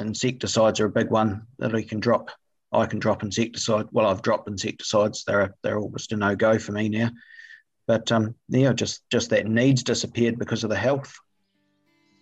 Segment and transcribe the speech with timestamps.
[0.00, 2.30] insecticides are a big one that I can drop.
[2.72, 3.86] I can drop insecticide.
[3.92, 5.24] Well, I've dropped insecticides.
[5.24, 7.10] They're they're almost a no go for me now.
[7.86, 11.14] But um, yeah, just just that needs disappeared because of the health.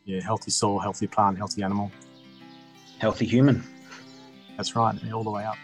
[0.04, 1.92] Yeah, healthy soil, healthy plant, healthy animal,
[2.98, 3.62] healthy human.
[4.56, 5.56] That's right, all the way up.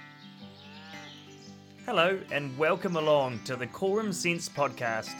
[1.85, 5.15] Hello, and welcome along to the Quorum Sense podcast.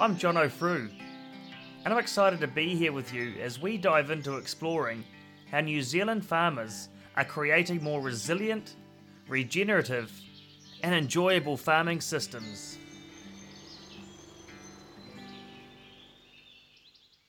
[0.00, 0.88] I'm John O'Frew,
[1.84, 5.04] and I'm excited to be here with you as we dive into exploring
[5.54, 8.74] how New Zealand farmers are creating more resilient,
[9.28, 10.10] regenerative,
[10.82, 12.76] and enjoyable farming systems.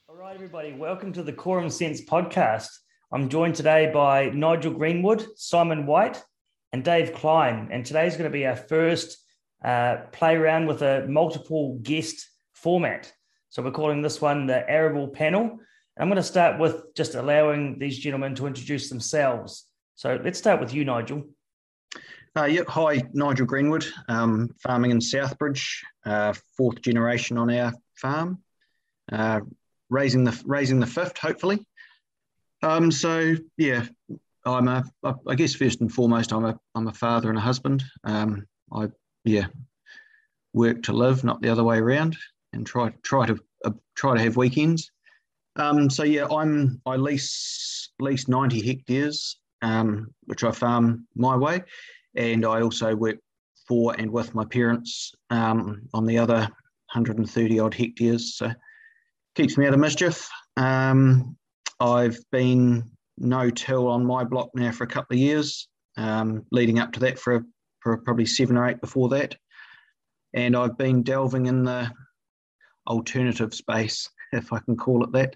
[0.09, 2.69] All right, everybody, welcome to the Quorum Sense podcast.
[3.11, 6.23] I'm joined today by Nigel Greenwood, Simon White,
[6.73, 7.69] and Dave Cline.
[7.71, 9.19] And today's going to be our first
[9.63, 13.13] uh, play around with a multiple guest format.
[13.49, 15.59] So we're calling this one the Arable Panel.
[15.97, 19.65] I'm going to start with just allowing these gentlemen to introduce themselves.
[19.95, 21.23] So let's start with you, Nigel.
[22.35, 22.49] Uh.
[22.67, 25.65] Hi, Nigel Greenwood, um, farming in Southbridge,
[26.05, 28.39] uh, fourth generation on our farm,
[29.09, 29.39] uh,
[29.89, 31.65] raising the raising the fifth, hopefully.
[32.61, 33.85] Um, so yeah,
[34.43, 34.83] I'm a.
[35.25, 36.59] I guess first and foremost, I'm a.
[36.75, 37.85] I'm a father and a husband.
[38.03, 38.89] Um, I
[39.23, 39.47] yeah,
[40.51, 42.17] work to live, not the other way around,
[42.51, 44.91] and try try to uh, try to have weekends.
[45.57, 51.63] Um, so yeah, I'm I lease lease 90 hectares, um, which I farm my way,
[52.15, 53.17] and I also work
[53.67, 56.39] for and with my parents um, on the other
[56.93, 58.35] 130 odd hectares.
[58.37, 58.51] So
[59.35, 60.29] keeps me out of mischief.
[60.57, 61.35] Um,
[61.79, 62.83] I've been
[63.17, 65.67] no till on my block now for a couple of years,
[65.97, 67.43] um, leading up to that for,
[67.81, 69.35] for probably seven or eight before that.
[70.33, 71.91] And I've been delving in the
[72.87, 75.35] alternative space if I can call it that,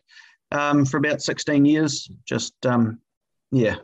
[0.52, 2.10] um, for about 16 years.
[2.26, 3.00] Just, um,
[3.52, 3.76] yeah,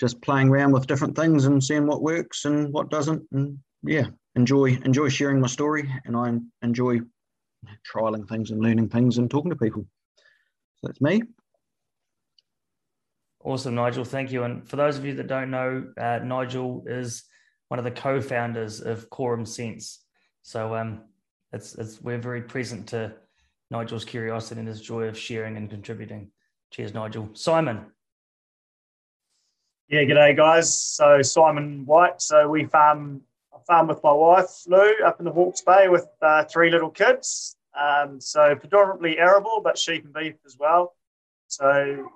[0.00, 3.22] just playing around with different things and seeing what works and what doesn't.
[3.32, 6.32] And yeah, enjoy enjoy sharing my story and I
[6.62, 7.00] enjoy
[7.92, 9.84] trialing things and learning things and talking to people.
[10.76, 11.22] So that's me.
[13.44, 14.04] Awesome, Nigel.
[14.04, 14.44] Thank you.
[14.44, 17.24] And for those of you that don't know, uh, Nigel is
[17.68, 20.04] one of the co-founders of Quorum Sense.
[20.42, 21.02] So um,
[21.52, 23.14] it's, it's we're very present to
[23.70, 26.30] Nigel's curiosity and his joy of sharing and contributing.
[26.70, 27.30] Cheers, Nigel.
[27.34, 27.86] Simon.
[29.88, 30.76] Yeah, g'day guys.
[30.76, 32.20] So Simon White.
[32.20, 33.22] So we farm
[33.54, 36.90] I farm with my wife Lou up in the Hawke's Bay with uh, three little
[36.90, 37.56] kids.
[37.78, 40.94] Um, so predominantly arable, but sheep and beef as well.
[41.48, 42.10] So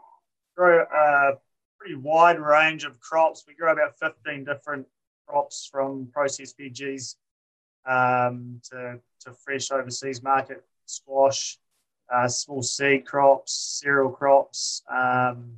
[0.56, 1.32] grow a
[1.78, 3.44] pretty wide range of crops.
[3.46, 4.86] We grow about 15 different
[5.26, 7.16] crops from processed veggies
[7.86, 11.58] um, to, to fresh overseas market squash,
[12.12, 15.56] uh, small seed crops, cereal crops, um,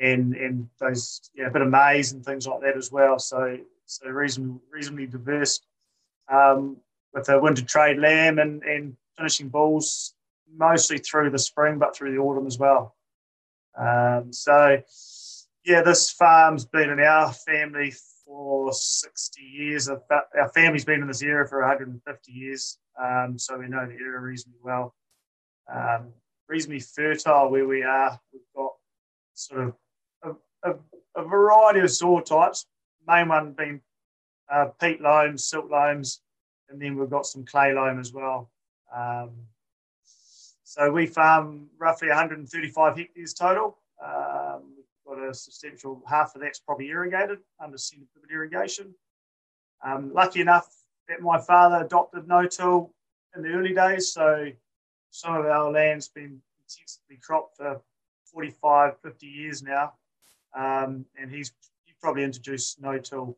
[0.00, 3.18] and and those yeah, a bit of maize and things like that as well.
[3.18, 5.60] So so reasonably reasonably diverse.
[6.30, 6.76] Um,
[7.14, 10.14] with the winter trade lamb and, and finishing bulls
[10.56, 12.94] mostly through the spring, but through the autumn as well.
[13.78, 14.82] Um, so
[15.64, 17.92] yeah, this farm's been in our family
[18.24, 19.88] for 60 years.
[19.88, 24.18] Our family's been in this area for 150 years, um, so we know the area
[24.18, 24.94] reasonably well.
[25.72, 26.08] Um,
[26.48, 28.18] reasonably fertile where we are.
[28.32, 28.72] We've got
[29.34, 29.74] sort of
[30.64, 30.74] a, a,
[31.16, 32.66] a variety of soil types.
[33.06, 33.80] Main one being
[34.52, 36.20] uh, peat loams, silt loams,
[36.68, 38.50] and then we've got some clay loam as well.
[38.94, 39.30] Um,
[40.64, 43.78] so we farm roughly 135 hectares total.
[44.04, 48.94] Um, we've got a substantial half of that's probably irrigated under centre pivot irrigation.
[49.84, 50.68] Um, lucky enough
[51.08, 52.92] that my father adopted no-till
[53.34, 54.50] in the early days, so
[55.10, 57.80] some of our land's been intensively cropped for
[58.32, 59.94] 45, 50 years now,
[60.54, 61.52] um, and he's
[61.84, 63.36] he probably introduced no-till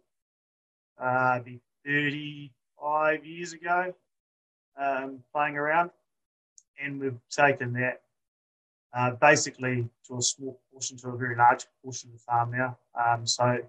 [1.00, 1.40] uh,
[1.86, 3.94] 35 years ago,
[4.76, 5.90] um, playing around,
[6.82, 8.02] and we've taken that
[8.92, 12.76] uh, basically to a small portion to a very large portion of the farm now.
[12.94, 13.60] Um, so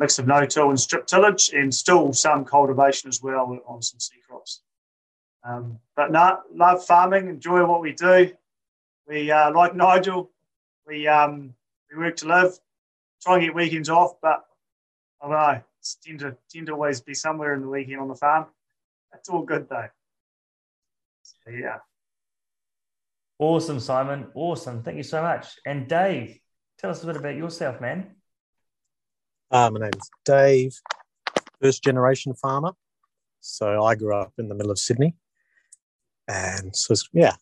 [0.00, 4.16] mix of no-till and strip tillage and still some cultivation as well on some sea
[4.26, 4.62] crops.
[5.44, 8.32] Um, but no, love farming, enjoy what we do.
[9.06, 10.30] We, uh, like Nigel,
[10.86, 11.54] we, um,
[11.90, 12.58] we work to live,
[13.22, 14.44] try and get weekends off, but
[15.22, 15.60] I don't know,
[16.04, 18.46] tend to, tend to always be somewhere in the weekend on the farm.
[19.12, 19.88] That's all good though.
[21.22, 21.78] So, yeah.
[23.38, 24.28] Awesome, Simon.
[24.34, 24.82] Awesome.
[24.82, 25.58] Thank you so much.
[25.66, 26.38] And Dave,
[26.78, 28.16] tell us a bit about yourself, man.
[29.52, 30.80] Uh, my name's Dave,
[31.60, 32.72] first generation farmer.
[33.40, 35.16] So I grew up in the middle of Sydney.
[36.28, 37.34] And so, yeah,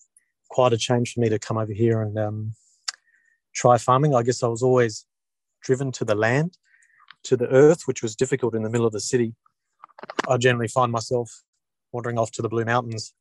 [0.48, 2.54] quite a change for me to come over here and um,
[3.54, 4.14] try farming.
[4.14, 5.04] I guess I was always
[5.62, 6.56] driven to the land,
[7.24, 9.34] to the earth, which was difficult in the middle of the city.
[10.26, 11.42] I generally find myself
[11.92, 13.12] wandering off to the Blue Mountains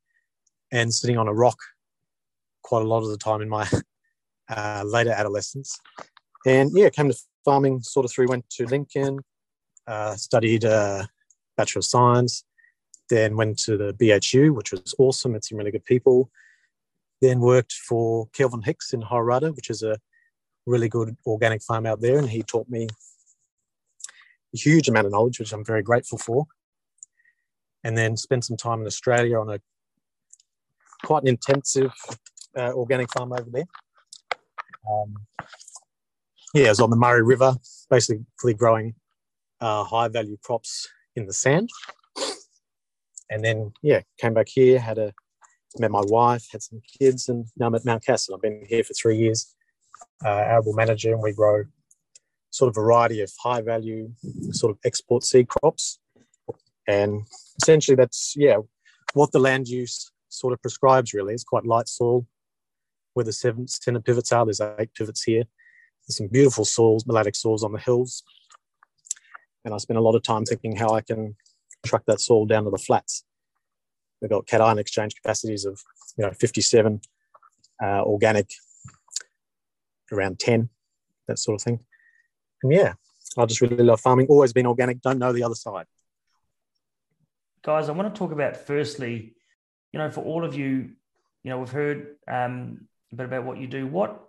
[0.72, 1.57] and sitting on a rock
[2.63, 3.68] quite a lot of the time in my
[4.50, 5.78] uh, later adolescence.
[6.45, 9.19] And yeah, came to farming sort of through, went to Lincoln,
[9.88, 11.05] uh, studied uh,
[11.55, 12.44] Bachelor of Science,
[13.09, 15.31] then went to the BHU, which was awesome.
[15.31, 16.29] Met some really good people.
[17.21, 19.97] Then worked for Kelvin Hicks in Horada, which is a
[20.65, 22.17] really good organic farm out there.
[22.17, 22.89] And he taught me
[24.53, 26.47] a huge amount of knowledge, which I'm very grateful for.
[27.85, 29.59] And then spent some time in Australia on a
[31.05, 31.93] quite an intensive
[32.57, 33.67] uh, organic farm over there.
[34.91, 35.15] Um,
[36.53, 37.55] yeah, it was on the Murray River,
[37.89, 38.95] basically growing
[39.61, 41.69] uh, high value crops in the sand.
[43.29, 45.13] And then, yeah, came back here, had a
[45.79, 48.35] met my wife, had some kids, and now I'm at Mount Castle.
[48.35, 49.53] I've been here for three years,
[50.25, 51.63] uh, arable manager, and we grow
[52.51, 54.09] sort of variety of high value
[54.51, 56.00] sort of export seed crops.
[56.88, 57.23] And
[57.61, 58.57] essentially, that's yeah,
[59.13, 61.13] what the land use sort of prescribes.
[61.13, 62.25] Really, it's quite light soil.
[63.13, 65.43] Where the seven center pivots are, there's eight pivots here.
[66.07, 68.24] There's some beautiful soils, melodic soils on the hills.
[69.65, 71.36] And I spend a lot of time thinking how I can
[71.86, 73.25] truck that soil down to the flats.
[74.21, 75.81] We've got cation exchange capacities of
[76.18, 77.01] you know 57,
[77.83, 78.50] uh, organic
[80.12, 80.69] around 10,
[81.27, 81.80] that sort of thing.
[82.63, 82.94] And yeah,
[83.38, 84.27] I just really love farming.
[84.27, 85.01] Always been organic.
[85.01, 85.86] Don't know the other side.
[87.63, 89.36] Guys, I want to talk about firstly,
[89.92, 90.92] you know, for all of you,
[91.44, 93.86] you know, we've heard um, a bit about what you do.
[93.86, 94.26] What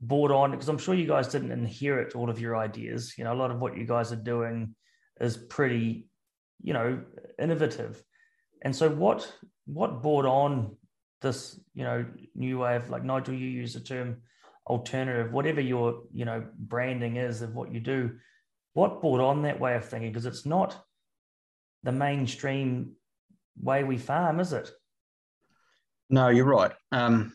[0.00, 3.14] brought on because I'm sure you guys didn't inherit all of your ideas.
[3.16, 4.74] You know, a lot of what you guys are doing
[5.20, 6.08] is pretty,
[6.62, 7.02] you know,
[7.38, 8.02] innovative.
[8.62, 9.30] And so what
[9.66, 10.76] what brought on
[11.20, 12.04] this, you know,
[12.34, 14.22] new way of like Nigel, you use the term
[14.66, 18.12] alternative, whatever your, you know, branding is of what you do,
[18.72, 20.10] what brought on that way of thinking?
[20.10, 20.82] Because it's not
[21.82, 22.92] the mainstream
[23.60, 24.70] way we farm, is it?
[26.08, 26.72] No, you're right.
[26.92, 27.32] Um,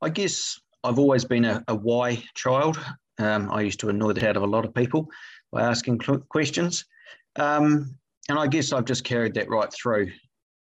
[0.00, 2.78] I guess I've always been a, a why child.
[3.18, 5.08] Um, I used to annoy the head of a lot of people
[5.50, 6.84] by asking questions.
[7.36, 7.96] Um,
[8.28, 10.12] and I guess I've just carried that right through.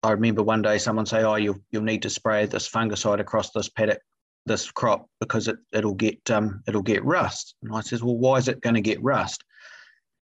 [0.01, 3.51] I remember one day someone say, "Oh, you'll you'll need to spray this fungicide across
[3.51, 3.99] this paddock,
[4.45, 8.37] this crop, because it it'll get um it'll get rust." And I says, "Well, why
[8.37, 9.43] is it going to get rust?"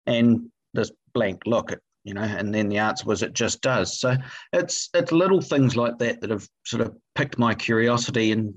[0.06, 3.98] And this blank look at you know, and then the answer was it just does.
[3.98, 4.16] So
[4.52, 8.54] it's it's little things like that that have sort of piqued my curiosity and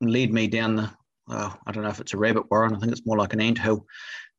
[0.00, 0.90] led me down the
[1.30, 2.74] I don't know if it's a rabbit warren.
[2.74, 3.86] I think it's more like an ant hill.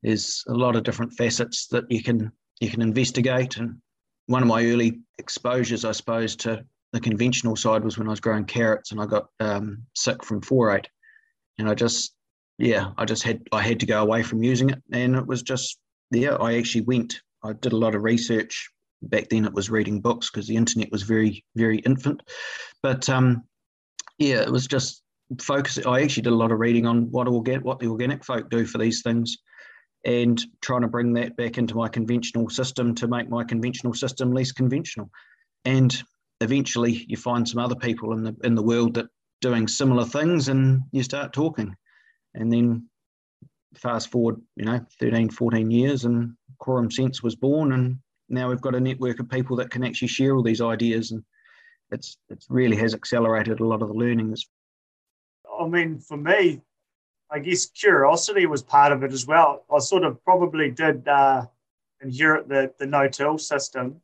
[0.02, 3.56] There's a lot of different facets that you can you can investigate.
[3.56, 3.80] And
[4.26, 8.20] one of my early exposures, I suppose, to the conventional side was when I was
[8.20, 10.86] growing carrots and I got um, sick from 4-8.
[11.58, 12.14] And I just,
[12.58, 14.82] yeah, I just had I had to go away from using it.
[14.92, 15.78] And it was just,
[16.10, 17.20] yeah, I actually went.
[17.42, 18.70] I did a lot of research.
[19.02, 22.22] Back then, it was reading books because the internet was very, very infant.
[22.82, 23.44] But um,
[24.18, 25.02] yeah, it was just
[25.38, 25.78] focus.
[25.86, 28.66] I actually did a lot of reading on what get what the organic folk do
[28.66, 29.36] for these things,
[30.04, 34.32] and trying to bring that back into my conventional system to make my conventional system
[34.32, 35.10] less conventional.
[35.64, 36.02] And
[36.40, 39.06] eventually, you find some other people in the in the world that
[39.40, 41.74] doing similar things, and you start talking.
[42.34, 42.88] And then
[43.76, 48.60] fast forward, you know, 13, 14 years, and Quorum Sense was born, and now we've
[48.60, 51.24] got a network of people that can actually share all these ideas and
[51.92, 54.48] it's it really has accelerated a lot of the learning that's
[55.60, 56.62] I mean, for me,
[57.30, 59.64] I guess curiosity was part of it as well.
[59.72, 61.46] I sort of probably did uh,
[62.00, 64.00] inherit the, the no-till system,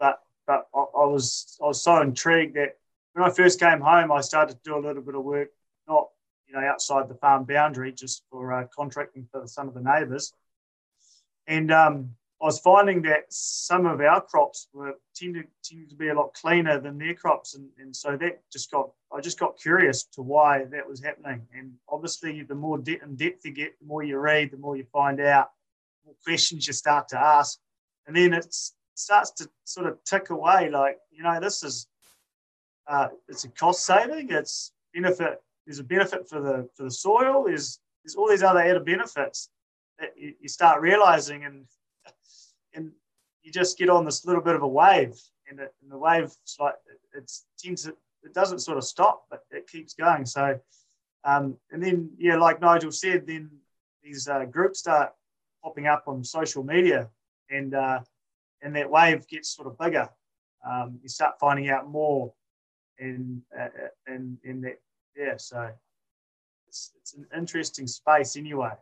[0.00, 2.78] but but I, I, was I was so intrigued that
[3.12, 5.50] when I first came home, I started to do a little bit of work,
[5.86, 6.08] not
[6.48, 10.32] you know outside the farm boundary, just for uh, contracting for some of the neighbours,
[11.46, 16.08] and um, I was finding that some of our crops were tended, tended to be
[16.08, 19.58] a lot cleaner than their crops, and, and so that just got I just got
[19.58, 21.46] curious to why that was happening.
[21.56, 24.76] And obviously, the more de- in depth you get, the more you read, the more
[24.76, 25.48] you find out,
[26.04, 27.58] more questions you start to ask,
[28.06, 28.54] and then it
[28.94, 30.68] starts to sort of tick away.
[30.68, 31.86] Like you know, this is
[32.86, 34.28] uh, it's a cost saving.
[34.30, 35.40] It's benefit.
[35.66, 37.44] There's a benefit for the for the soil.
[37.46, 39.48] There's there's all these other added benefits
[39.98, 41.64] that you, you start realizing and
[42.76, 42.92] and
[43.42, 45.18] you just get on this little bit of a wave,
[45.48, 46.74] and, it, and the wave like
[47.14, 50.26] it, tends to, it doesn't sort of stop, but it keeps going.
[50.26, 50.58] So,
[51.24, 53.50] um, and then yeah, like Nigel said, then
[54.02, 55.12] these uh, groups start
[55.62, 57.08] popping up on social media,
[57.50, 58.00] and uh,
[58.62, 60.08] and that wave gets sort of bigger.
[60.68, 62.32] Um, you start finding out more,
[62.98, 63.68] and uh,
[64.06, 64.80] and in that
[65.16, 65.70] yeah, so
[66.68, 68.72] it's it's an interesting space anyway.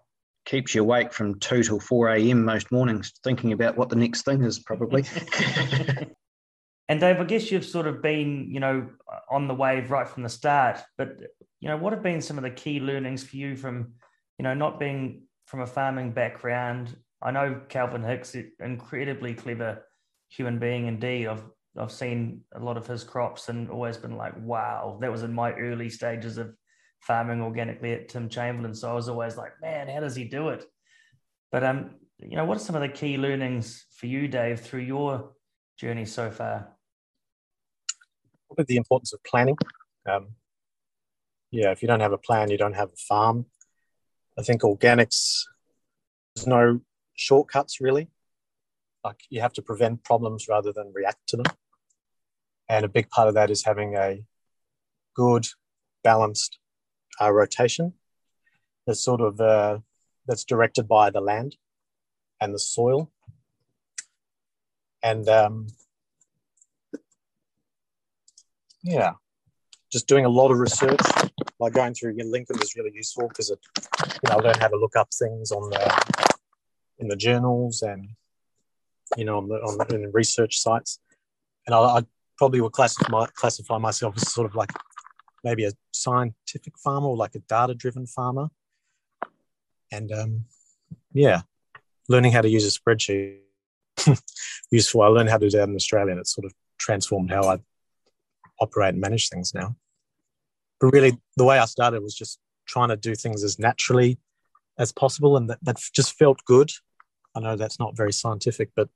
[0.45, 2.45] Keeps you awake from two till four a.m.
[2.45, 5.05] most mornings, thinking about what the next thing is probably.
[6.89, 8.89] and Dave, I guess you've sort of been, you know,
[9.31, 10.81] on the wave right from the start.
[10.99, 11.17] But
[11.61, 13.95] you know, what have been some of the key learnings for you from,
[14.39, 16.95] you know, not being from a farming background?
[17.23, 19.87] I know Calvin Hicks, incredibly clever
[20.29, 21.27] human being indeed.
[21.27, 21.45] I've
[21.77, 25.33] I've seen a lot of his crops and always been like, wow, that was in
[25.33, 26.55] my early stages of
[27.07, 28.75] farming organically at Tim Chamberlain.
[28.75, 30.65] So I was always like, man, how does he do it?
[31.53, 34.81] But um, you know, what are some of the key learnings for you, Dave, through
[34.81, 35.33] your
[35.79, 36.69] journey so far?
[38.49, 39.57] Probably the importance of planning.
[40.11, 40.29] Um,
[41.51, 43.47] yeah, if you don't have a plan, you don't have a farm.
[44.39, 45.43] I think organics,
[46.35, 46.81] there's no
[47.15, 48.09] shortcuts really.
[49.05, 51.47] Like you have to prevent problems rather than react to them.
[52.69, 54.25] And a big part of that is having a
[55.15, 55.47] good,
[56.03, 56.59] balanced
[57.21, 57.95] uh, rotation
[58.87, 59.79] that's sort of uh,
[60.27, 61.57] that's directed by the land
[62.41, 63.11] and the soil.
[65.03, 65.67] And um,
[68.83, 69.13] yeah,
[69.93, 71.01] just doing a lot of research,
[71.59, 73.59] like going through your LinkedIn is really useful because it,
[74.01, 76.25] you know, I learn how to look up things on the
[76.99, 78.09] in the journals and
[79.17, 81.01] you know on the on the, research sites.
[81.67, 82.01] And I, I
[82.39, 84.71] probably would classify classify myself as sort of like
[85.45, 88.49] maybe a scientific farmer or like a data driven farmer.
[89.93, 90.45] And um,
[91.13, 91.43] yeah,
[92.09, 93.39] learning how to use a spreadsheet
[94.71, 95.03] useful.
[95.03, 97.59] I learned how to do that in Australia and it sort of transformed how I
[98.61, 99.77] operate and manage things now.
[100.81, 104.19] But really, the way I started was just trying to do things as naturally
[104.79, 105.37] as possible.
[105.37, 106.71] And that, that just felt good.
[107.35, 108.89] I know that's not very scientific, but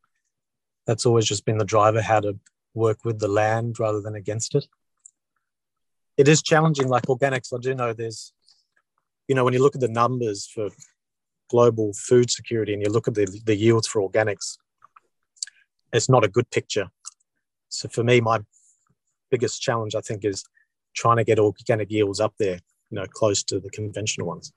[0.86, 2.38] that's always just been the driver how to
[2.74, 4.66] work with the land rather than against it.
[6.18, 7.54] It is challenging, like organics.
[7.54, 8.32] I do know there's,
[9.28, 10.68] you know, when you look at the numbers for
[11.48, 14.58] global food security and you look at the, the yields for organics,
[15.92, 16.88] it's not a good picture.
[17.68, 18.40] So for me, my
[19.30, 20.44] biggest challenge, I think, is
[20.94, 22.58] trying to get organic yields up there,
[22.90, 24.52] you know, close to the conventional ones.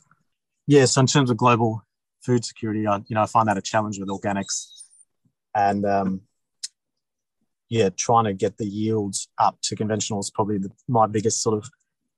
[0.67, 1.83] Yeah, so in terms of global
[2.21, 4.67] food security, I, you know, I find that a challenge with organics,
[5.53, 6.21] and um,
[7.71, 11.57] yeah, trying to get the yields up to conventional is probably the, my biggest sort
[11.57, 11.69] of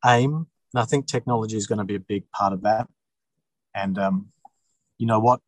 [0.04, 0.48] aim.
[0.74, 2.88] And I think technology is going to be a big part of that.
[3.76, 4.30] And um,
[4.98, 5.42] you know what?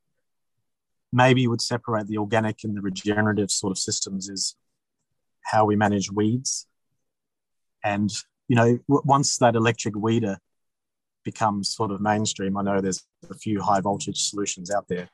[1.12, 4.56] Maybe would separate the organic and the regenerative sort of systems is
[5.44, 6.68] how we manage weeds.
[7.84, 8.12] And
[8.48, 10.38] you know, once that electric weeder
[11.24, 15.10] becomes sort of mainstream, I know there's a few high voltage solutions out there.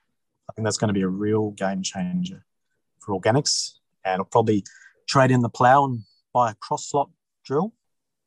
[0.49, 2.43] I think that's going to be a real game changer
[2.99, 3.75] for organics.
[4.05, 4.63] And I'll probably
[5.07, 6.01] trade in the plow and
[6.33, 7.09] buy a cross slot
[7.45, 7.73] drill.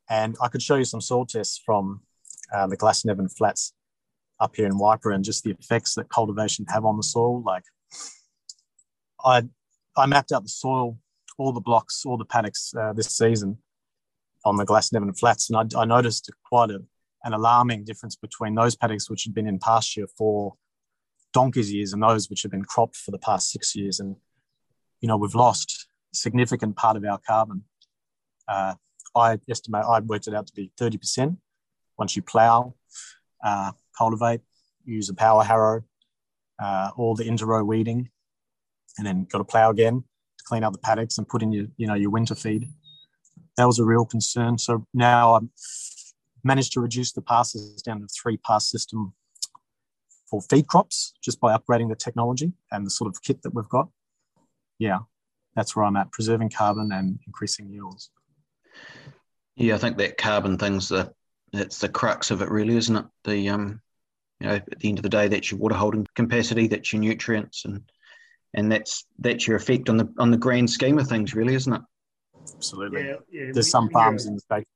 [0.08, 2.00] And I could show you some soil tests from
[2.52, 3.72] uh, the Glasnevin flats
[4.40, 7.42] up here in Waipara and just the effects that cultivation have on the soil.
[7.42, 7.64] Like
[9.24, 9.44] I,
[9.96, 10.98] I mapped out the soil,
[11.38, 13.58] all the blocks, all the paddocks uh, this season
[14.44, 16.82] on the Glasnevin flats, and I, I noticed quite a,
[17.24, 20.54] an alarming difference between those paddocks which had been in pasture for
[21.32, 24.00] donkey's years and those which have been cropped for the past six years.
[24.00, 24.16] And
[25.00, 27.64] you know, we've lost a significant part of our carbon.
[28.48, 28.74] Uh,
[29.16, 31.36] I estimate I worked it out to be 30%
[31.98, 32.74] once you plough,
[33.44, 34.40] uh, cultivate,
[34.84, 35.84] use a power harrow,
[36.62, 38.10] uh, all the interrow weeding,
[38.98, 40.04] and then got to plough again
[40.38, 42.68] to clean up the paddocks and put in your, you know, your winter feed
[43.56, 44.58] that was a real concern.
[44.58, 45.48] So now I've
[46.42, 49.14] managed to reduce the passes down to three pass system
[50.28, 53.68] for feed crops just by upgrading the technology and the sort of kit that we've
[53.68, 53.88] got.
[54.78, 55.00] Yeah,
[55.54, 58.10] that's where I'm at, preserving carbon and increasing yields.
[59.56, 61.12] Yeah, I think that carbon thing's the
[61.52, 63.04] that's the crux of it, really, isn't it?
[63.24, 63.80] The um,
[64.40, 67.00] you know, at the end of the day, that's your water holding capacity, that's your
[67.00, 67.82] nutrients, and
[68.54, 71.72] and that's that's your effect on the on the grand scheme of things, really, isn't
[71.72, 71.82] it?
[72.56, 73.06] Absolutely.
[73.06, 73.50] Yeah, yeah.
[73.52, 74.66] There's some farms in the state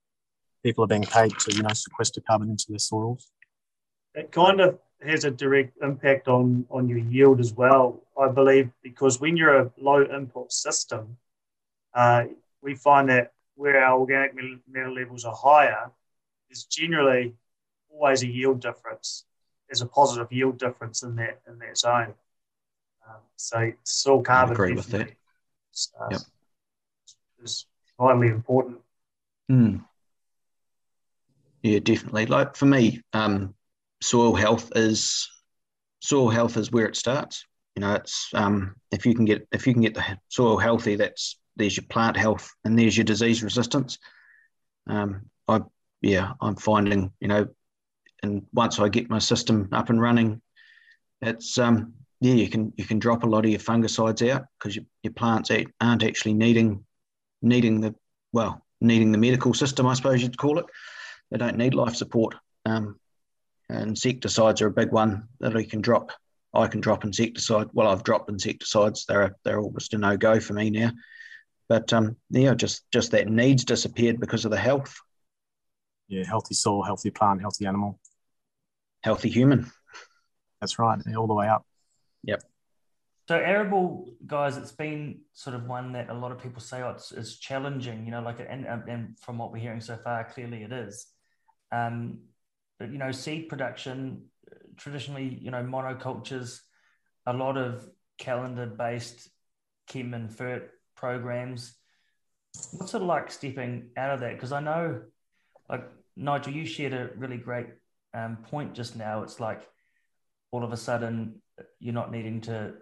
[0.62, 3.30] people are being paid to, you know, sequester carbon into their soils.
[4.14, 8.70] It kind of has a direct impact on on your yield as well, I believe,
[8.82, 11.16] because when you're a low input system,
[11.94, 12.24] uh,
[12.62, 14.34] we find that where our organic
[14.68, 15.90] matter levels are higher,
[16.50, 17.34] is generally
[17.90, 19.24] always a yield difference.
[19.68, 22.14] There's a positive yield difference in that in that zone.
[23.08, 24.50] Um, so soil carbon.
[24.50, 25.10] I agree with that.
[26.00, 26.20] Uh, yep
[27.42, 27.66] is
[27.98, 28.78] vitally important.
[29.50, 29.84] Mm.
[31.62, 32.26] Yeah, definitely.
[32.26, 33.54] Like for me, um,
[34.02, 35.28] soil health is
[36.00, 37.44] soil health is where it starts.
[37.74, 40.96] You know, it's um, if you can get if you can get the soil healthy,
[40.96, 43.98] that's there's your plant health and there's your disease resistance.
[44.88, 45.60] Um, I
[46.00, 47.48] yeah, I'm finding you know
[48.22, 50.40] and once I get my system up and running,
[51.20, 54.74] it's um, yeah, you can you can drop a lot of your fungicides out because
[54.74, 55.50] your, your plants
[55.80, 56.84] aren't actually needing
[57.42, 57.94] needing the
[58.32, 60.66] well needing the medical system, I suppose you'd call it.
[61.30, 62.34] They don't need life support.
[62.64, 62.98] Um,
[63.70, 66.12] insecticides are a big one that I can drop.
[66.54, 67.68] I can drop insecticide.
[67.72, 69.04] Well, I've dropped insecticides.
[69.06, 70.92] They're they're almost a no go for me now.
[71.68, 74.96] But um, yeah, just just that needs disappeared because of the health.
[76.08, 78.00] Yeah, healthy soil, healthy plant, healthy animal,
[79.02, 79.70] healthy human.
[80.60, 81.66] That's right, all the way up.
[82.24, 82.42] Yep.
[83.28, 86.90] So arable guys, it's been sort of one that a lot of people say oh,
[86.90, 90.62] it's, it's challenging, you know, like and and from what we're hearing so far, clearly
[90.62, 91.06] it is.
[91.70, 92.37] Um, but
[92.80, 94.26] you know, seed production
[94.76, 96.60] traditionally, you know, monocultures,
[97.26, 97.86] a lot of
[98.18, 99.28] calendar-based
[99.88, 101.74] chem and fert programs.
[102.72, 104.34] What's it like stepping out of that?
[104.34, 105.02] Because I know,
[105.68, 105.84] like
[106.16, 107.66] Nigel, you shared a really great
[108.14, 109.22] um, point just now.
[109.22, 109.68] It's like
[110.50, 111.40] all of a sudden
[111.78, 112.74] you're not needing to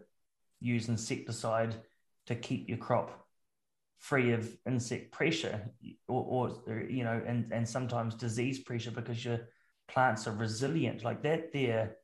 [0.61, 1.75] use insecticide
[2.27, 3.27] to keep your crop
[3.99, 5.71] free of insect pressure
[6.07, 9.41] or, or you know and, and sometimes disease pressure because your
[9.89, 11.05] plants are resilient.
[11.05, 11.97] Like that there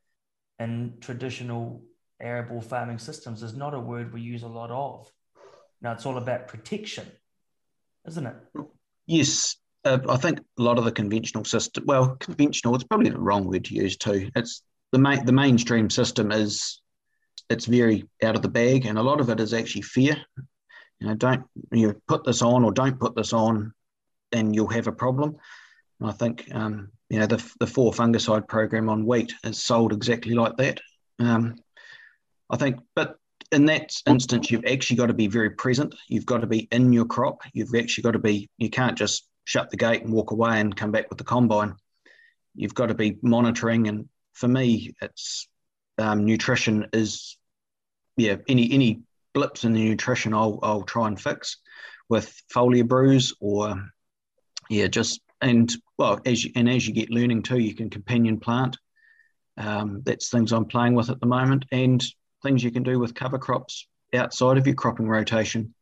[0.59, 1.83] in traditional
[2.21, 5.11] arable farming systems is not a word we use a lot of.
[5.81, 7.07] Now it's all about protection
[8.07, 8.37] isn't it?
[9.07, 9.57] Yes.
[9.85, 13.49] Uh, i think a lot of the conventional system well conventional it's probably the wrong
[13.49, 14.31] word to use too.
[14.37, 14.63] It's
[14.93, 16.81] the main the mainstream system is
[17.51, 20.17] it's very out of the bag, and a lot of it is actually fear.
[21.01, 23.75] You know, don't you put this on or don't put this on,
[24.31, 25.37] and you'll have a problem.
[25.99, 29.93] And I think um, you know the the four fungicide program on wheat is sold
[29.93, 30.81] exactly like that.
[31.19, 31.57] Um,
[32.49, 33.17] I think, but
[33.53, 35.95] in that instance, you've actually got to be very present.
[36.09, 37.43] You've got to be in your crop.
[37.53, 38.49] You've actually got to be.
[38.57, 41.75] You can't just shut the gate and walk away and come back with the combine.
[42.55, 43.89] You've got to be monitoring.
[43.89, 45.49] And for me, it's
[45.99, 47.37] um, nutrition is
[48.17, 49.03] yeah any any
[49.35, 51.59] blips in the nutrition I'll I'll try and fix
[52.09, 53.87] with foliar brews or
[54.71, 58.39] yeah just and well as you, and as you get learning too you can companion
[58.39, 58.77] plant
[59.59, 62.03] um, that's things I'm playing with at the moment and
[62.43, 65.75] things you can do with cover crops outside of your cropping rotation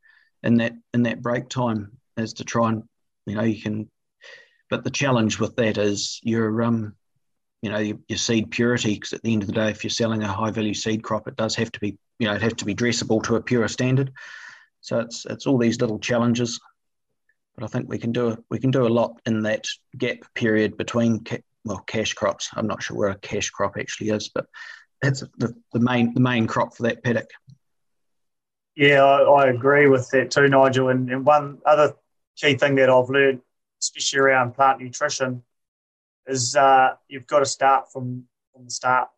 [0.42, 2.82] in that in that break time is to try and
[3.26, 3.88] you know you can
[4.68, 6.94] but the challenge with that is you're um
[7.62, 9.90] you know your, your seed purity because at the end of the day if you're
[9.90, 12.52] selling a high value seed crop it does have to be you know it has
[12.52, 14.12] to be dressable to a pure standard.
[14.82, 16.60] So it's it's all these little challenges
[17.60, 20.18] but i think we can do a, we can do a lot in that gap
[20.34, 24.28] period between ca- well cash crops i'm not sure where a cash crop actually is
[24.28, 24.46] but
[25.02, 27.28] that's the, the main the main crop for that paddock
[28.74, 31.94] yeah i, I agree with that too nigel and, and one other
[32.36, 33.42] key thing that i've learned
[33.80, 35.42] especially around plant nutrition
[36.26, 39.08] is uh, you've got to start from, from the start.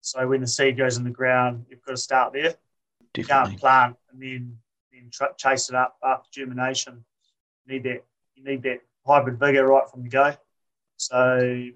[0.00, 2.54] So when the seed goes in the ground, you've got to start there.
[3.14, 3.22] Definitely.
[3.22, 4.58] You can't plant and then
[4.92, 7.04] then chase it up after germination.
[7.68, 8.04] Need that
[8.34, 10.34] you need that hybrid vigor right from the go.
[10.96, 11.70] So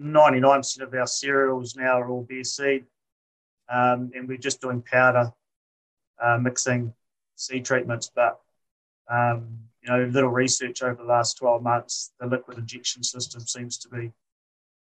[0.00, 2.84] 99% of our cereals now are all bare seed,
[3.68, 5.32] um, and we're just doing powder
[6.22, 6.94] uh, mixing
[7.36, 8.10] seed treatments.
[8.14, 8.40] But
[9.10, 13.76] um, you know, little research over the last 12 months, the liquid injection system seems
[13.78, 14.12] to be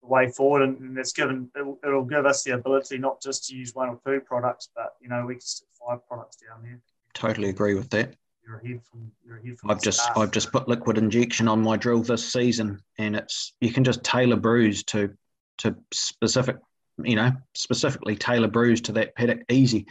[0.02, 3.48] the way forward, and, and it's given it'll, it'll, give us the ability not just
[3.48, 6.62] to use one or two products, but you know, we can stick five products down
[6.64, 6.80] there.
[7.14, 8.14] Totally agree with that.
[8.46, 9.72] You're from you're from.
[9.72, 10.18] I've just start.
[10.18, 14.04] I've just put liquid injection on my drill this season, and it's you can just
[14.04, 15.16] tailor brews to
[15.60, 16.58] to specific,
[17.04, 19.86] you know, specifically tailor brews to that paddock easy.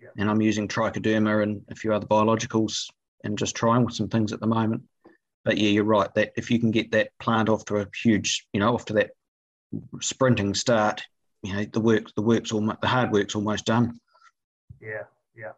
[0.00, 0.08] Yeah.
[0.18, 2.86] And I'm using trichoderma and a few other biologicals
[3.24, 4.82] and just trying with some things at the moment.
[5.44, 8.46] But yeah, you're right that if you can get that plant off to a huge,
[8.52, 9.10] you know, off to that
[10.00, 11.02] sprinting start,
[11.42, 13.98] you know, the work, the work's almost, the hard work's almost done.
[14.80, 15.04] Yeah,
[15.36, 15.52] yeah.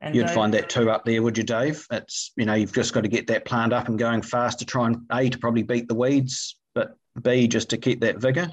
[0.00, 1.86] And You'd Dave, find that too up there, would you, Dave?
[1.90, 4.64] It's you know you've just got to get that plant up and going fast to
[4.66, 8.52] try and a to probably beat the weeds, but b just to keep that vigor.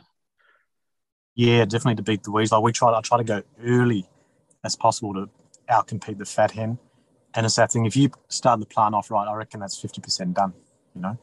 [1.36, 2.52] Yeah, definitely to beat the weeds.
[2.52, 4.08] Like we try, I try to go early
[4.64, 5.30] as possible to
[5.70, 6.78] outcompete the fat hen.
[7.34, 10.34] And it's that thing, if you start the plant off right, I reckon that's 50%
[10.36, 10.54] done,
[10.96, 11.18] you know?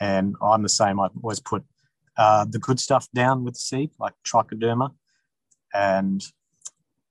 [0.00, 1.00] And I'm the same.
[1.00, 1.64] I always put
[2.16, 4.94] uh, the good stuff down with the seed, like trichoderma,
[5.72, 6.24] and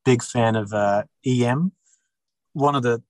[0.06, 1.74] big fan of uh, EM.
[2.54, 3.02] One of the,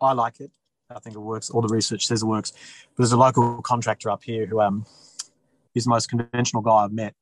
[0.00, 0.50] I like it.
[0.90, 1.50] I think it works.
[1.50, 2.52] All the research says it works.
[2.52, 4.86] But there's a local contractor up here who um,
[5.74, 7.14] he's the most conventional guy I've met.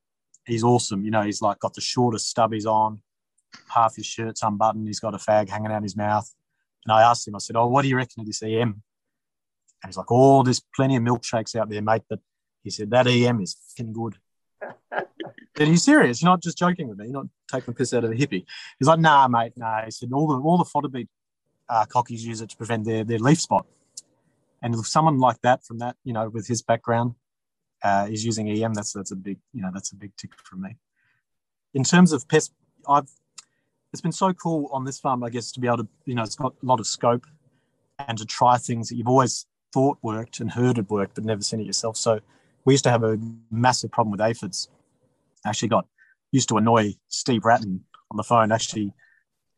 [0.46, 1.04] He's awesome.
[1.04, 3.00] You know, he's like got the shortest stubbies on,
[3.68, 4.86] half his shirt's unbuttoned.
[4.86, 6.30] He's got a fag hanging out his mouth.
[6.84, 8.52] And I asked him, I said, Oh, what do you reckon of this EM?
[8.52, 8.82] And
[9.86, 12.02] he's like, Oh, there's plenty of milkshakes out there, mate.
[12.08, 12.20] But
[12.62, 14.16] he said, That EM is fucking good.
[14.92, 16.20] Are you serious?
[16.20, 17.06] You're not just joking with me.
[17.06, 18.44] You're not taking the piss out of the hippie.
[18.78, 19.84] He's like, nah, mate, nah.
[19.84, 21.08] He said, all the all the fodder beet
[21.68, 23.66] uh, cockies use it to prevent their, their leaf spot.
[24.62, 27.14] And if someone like that from that, you know, with his background,
[27.82, 30.56] uh, is using EM, that's that's a big, you know, that's a big tick for
[30.56, 30.76] me.
[31.74, 32.52] In terms of pest,
[32.88, 33.10] I've
[33.92, 36.22] it's been so cool on this farm, I guess, to be able to, you know,
[36.22, 37.26] it's got a lot of scope
[37.98, 41.42] and to try things that you've always thought worked and heard it worked, but never
[41.42, 41.96] seen it yourself.
[41.96, 42.18] So
[42.64, 43.18] we used to have a
[43.52, 44.68] massive problem with aphids.
[45.46, 45.86] Actually got
[46.32, 48.50] used to annoy Steve Wratten on the phone.
[48.50, 48.92] Actually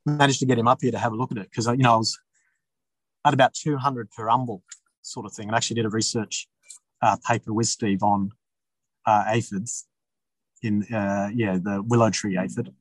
[0.06, 1.94] managed to get him up here to have a look at it because you know
[1.94, 2.18] I was
[3.24, 4.62] at about 200 per umbel
[5.02, 6.48] sort of thing, and actually did a research
[7.02, 8.30] uh, paper with Steve on
[9.04, 9.86] uh, aphids
[10.62, 12.72] in uh, yeah the willow tree aphid,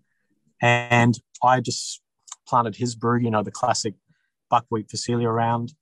[0.61, 2.01] and I just
[2.47, 3.95] planted his brew, you know the classic
[4.49, 5.73] buckwheat phacelia around,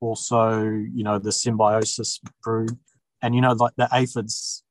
[0.00, 2.66] also you know the symbiosis brew,
[3.22, 4.62] and you know like the aphids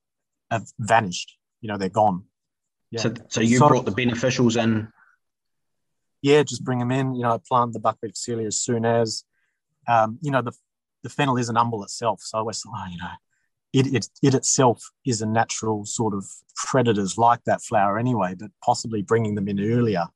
[0.52, 2.24] have vanished, you know they're gone.
[2.92, 3.02] Yeah.
[3.02, 4.92] So, so you so, brought the beneficials in
[6.22, 7.16] yeah, just bring them in.
[7.16, 9.24] You know, plant the buckwheat phacelia as soon as,
[9.88, 10.54] um, you know, the
[11.04, 12.22] the fennel is an umbel itself.
[12.22, 13.12] So I always thought, oh, you know,
[13.72, 18.52] it, it, it itself is a natural sort of predators like that flower anyway, but
[18.64, 20.08] possibly bringing them in earlier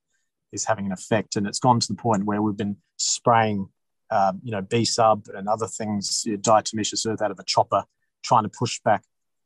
[0.52, 1.36] is having an effect.
[1.36, 3.70] And it's gone to the point where we've been spraying,
[4.12, 7.46] um, you know, B sub and other things, you know, diatomaceous earth out of a
[7.46, 7.86] chopper,
[8.24, 9.04] trying to push back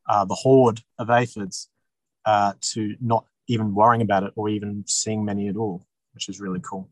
[0.10, 1.70] uh, the horde of aphids
[2.26, 5.87] uh, to not even worrying about it or even seeing many at all
[6.18, 6.90] which is really cool.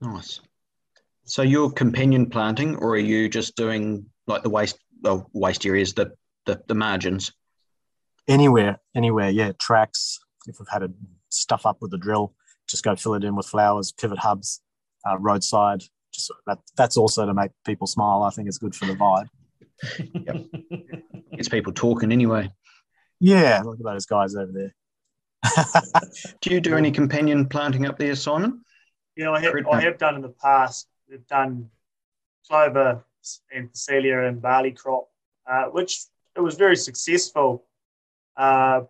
[0.00, 0.40] Nice.
[1.24, 5.94] So you're companion planting, or are you just doing like the waste, the waste areas,
[5.94, 7.30] the, the the margins?
[8.26, 9.52] Anywhere, anywhere, yeah.
[9.60, 10.18] Tracks.
[10.48, 10.90] If we've had to
[11.28, 12.34] stuff up with the drill,
[12.68, 13.92] just go fill it in with flowers.
[13.92, 14.62] Pivot hubs,
[15.08, 15.84] uh, roadside.
[16.12, 16.58] Just that.
[16.76, 18.24] That's also to make people smile.
[18.24, 19.28] I think it's good for the vibe.
[20.26, 20.44] yep.
[21.30, 22.50] It's people talking anyway.
[23.20, 24.74] Yeah, look at those guys over there.
[26.40, 28.62] Do you do any companion planting up there, Simon?
[29.16, 30.88] Yeah, I have, I have done in the past.
[31.08, 31.70] We've done
[32.46, 33.04] clover
[33.52, 35.08] and phacelia and barley crop,
[35.46, 36.00] uh, which
[36.36, 37.64] it was very successful.
[38.36, 38.82] Uh,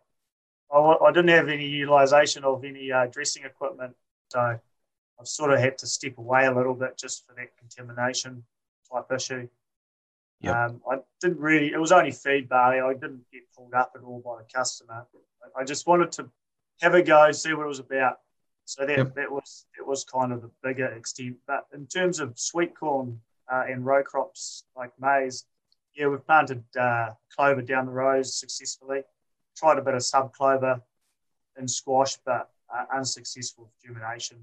[0.72, 3.94] I, I, didn't have any utilization of any uh, dressing equipment,
[4.30, 8.44] so I've sort of had to step away a little bit just for that contamination
[8.92, 9.48] type issue.
[10.40, 10.54] Yep.
[10.54, 12.80] Um, I didn't really, it was only feed barley.
[12.80, 15.06] I didn't get pulled up at all by the customer.
[15.58, 16.30] I just wanted to
[16.80, 18.18] have a go, see what it was about.
[18.64, 19.14] So that, yep.
[19.14, 21.36] that was it was kind of the bigger extent.
[21.46, 25.46] But in terms of sweet corn uh, and row crops like maize,
[25.94, 29.02] yeah, we've planted uh, clover down the rows successfully.
[29.56, 30.80] Tried a bit of sub clover
[31.56, 34.38] and squash, but uh, unsuccessful germination.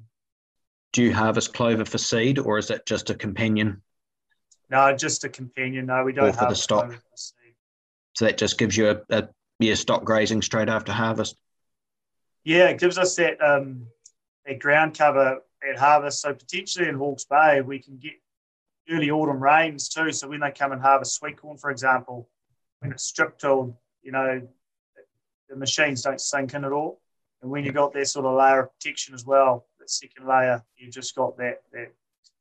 [0.92, 3.82] Do you harvest clover for seed, or is that just a companion?
[4.70, 5.86] No, just a companion.
[5.86, 6.30] No, we don't.
[6.30, 6.92] Or for the stock.
[6.92, 7.00] For
[8.16, 9.28] so that just gives you a, a
[9.60, 11.36] yeah stock grazing straight after harvest.
[12.46, 13.88] Yeah, it gives us that um,
[14.46, 16.22] that ground cover at harvest.
[16.22, 18.14] So potentially in Hawke's Bay, we can get
[18.90, 20.12] early autumn rains too.
[20.12, 22.30] So when they come and harvest sweet corn, for example,
[22.80, 24.48] when it's strip tilled, you know,
[25.50, 27.02] the machines don't sink in at all.
[27.42, 30.64] And when you've got that sort of layer of protection as well, that second layer,
[30.78, 31.92] you've just got that that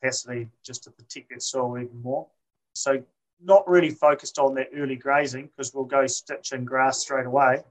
[0.00, 2.26] capacity just to protect that soil even more.
[2.74, 3.02] So
[3.42, 7.62] not really focused on that early grazing because we'll go stitch in grass straight away.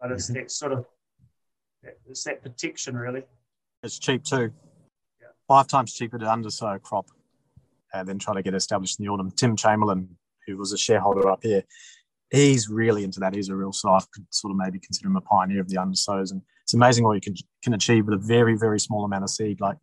[0.00, 0.42] But it's mm-hmm.
[0.42, 0.86] that sort of
[2.08, 3.22] it's that protection really.
[3.82, 4.52] It's cheap too.
[5.20, 5.28] Yeah.
[5.48, 7.06] Five times cheaper to undersow a crop
[7.92, 9.30] and then try to get established in the autumn.
[9.30, 10.16] Tim Chamberlain,
[10.46, 11.62] who was a shareholder up here,
[12.30, 13.34] he's really into that.
[13.34, 15.76] He's a real so I could sort of maybe consider him a pioneer of the
[15.76, 16.32] undersows.
[16.32, 19.30] And it's amazing what you can can achieve with a very, very small amount of
[19.30, 19.76] seed, like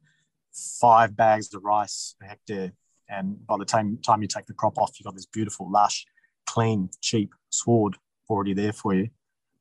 [0.80, 2.74] five bags of rice a hectare.
[3.10, 6.06] And by the time time you take the crop off, you've got this beautiful, lush,
[6.46, 7.98] clean, cheap sward
[8.30, 9.10] already there for you.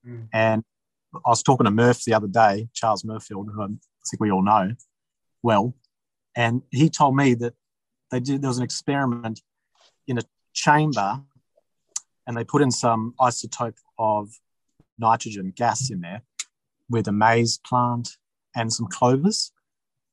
[0.06, 0.28] Mm.
[0.32, 0.64] And
[1.14, 4.42] I was talking to Murph the other day, Charles Merfield, who I think we all
[4.42, 4.74] know
[5.42, 5.74] well,
[6.36, 7.54] and he told me that
[8.10, 9.40] they did there was an experiment
[10.06, 11.22] in a chamber,
[12.26, 14.30] and they put in some isotope of
[14.98, 16.22] nitrogen gas in there
[16.88, 18.16] with a maize plant
[18.54, 19.52] and some clovers.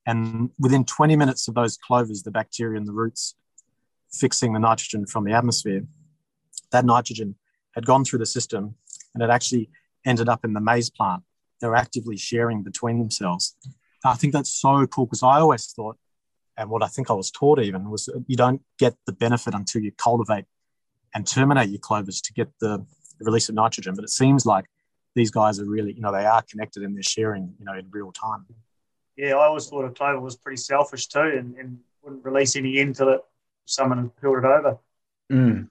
[0.05, 3.35] And within 20 minutes of those clovers, the bacteria and the roots
[4.11, 5.85] fixing the nitrogen from the atmosphere,
[6.71, 7.35] that nitrogen
[7.75, 8.75] had gone through the system
[9.13, 9.69] and it actually
[10.07, 11.23] ended up in the maize plant.
[11.59, 13.55] They're actively sharing between themselves.
[14.05, 15.97] I think that's so cool because I always thought,
[16.55, 19.81] and what I think I was taught even was you don't get the benefit until
[19.81, 20.45] you cultivate
[21.13, 22.85] and terminate your clovers to get the
[23.19, 23.95] release of nitrogen.
[23.95, 24.65] But it seems like
[25.15, 27.87] these guys are really, you know, they are connected and they're sharing, you know, in
[27.91, 28.45] real time.
[29.15, 32.79] Yeah, I always thought a clover was pretty selfish too and, and wouldn't release any
[32.79, 33.21] until it
[33.65, 34.77] someone had peeled it over.
[35.31, 35.69] Mm.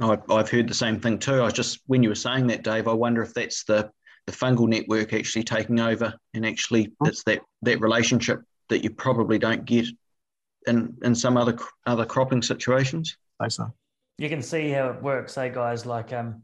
[0.00, 1.40] I've, I've heard the same thing too.
[1.40, 3.90] I was just when you were saying that, Dave, I wonder if that's the
[4.26, 9.38] the fungal network actually taking over, and actually it's that that relationship that you probably
[9.38, 9.86] don't get
[10.66, 13.16] in in some other other cropping situations.
[13.40, 13.72] I so.
[14.16, 15.86] You can see how it works, hey guys.
[15.86, 16.42] Like um,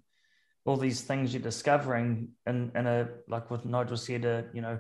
[0.65, 4.79] all these things you're discovering in in a like what Nigel said, a you know,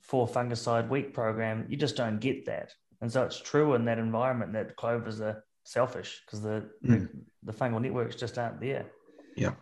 [0.00, 1.66] four fungicide week program.
[1.68, 5.44] You just don't get that, and so it's true in that environment that clovers are
[5.64, 7.08] selfish because the, mm.
[7.08, 7.08] the,
[7.44, 8.86] the fungal networks just aren't there.
[9.36, 9.52] Yeah.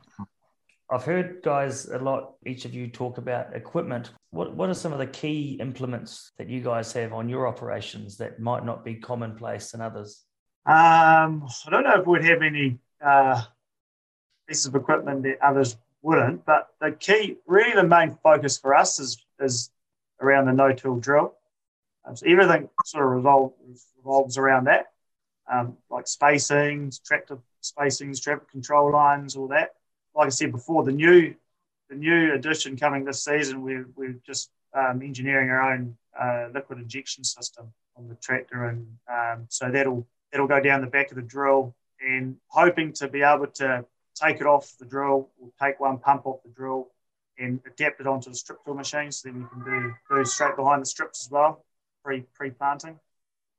[0.91, 4.11] I've heard guys a lot, each of you talk about equipment.
[4.31, 8.17] What, what are some of the key implements that you guys have on your operations
[8.19, 10.25] that might not be commonplace in others?
[10.65, 13.43] Um, I don't know if we'd have any uh,
[14.49, 18.99] pieces of equipment that others wouldn't, but the key, really the main focus for us
[18.99, 19.71] is, is
[20.23, 21.35] around the no-till drill.
[22.07, 23.53] Um, so everything sort of revolve,
[23.99, 24.87] revolves around that
[25.51, 29.75] um, like spacings, tractor spacings, traffic control lines, all that.
[30.15, 31.35] Like I said before, the new
[31.89, 36.79] the new addition coming this season, we're, we're just um, engineering our own uh, liquid
[36.79, 41.17] injection system on the tractor, and um, so that'll that'll go down the back of
[41.17, 41.75] the drill,
[42.07, 43.85] and hoping to be able to
[44.15, 46.89] take it off the drill, or take one pump off the drill,
[47.39, 50.57] and adapt it onto the strip till machine, so then we can do do straight
[50.57, 51.65] behind the strips as well,
[52.05, 52.99] pre pre planting.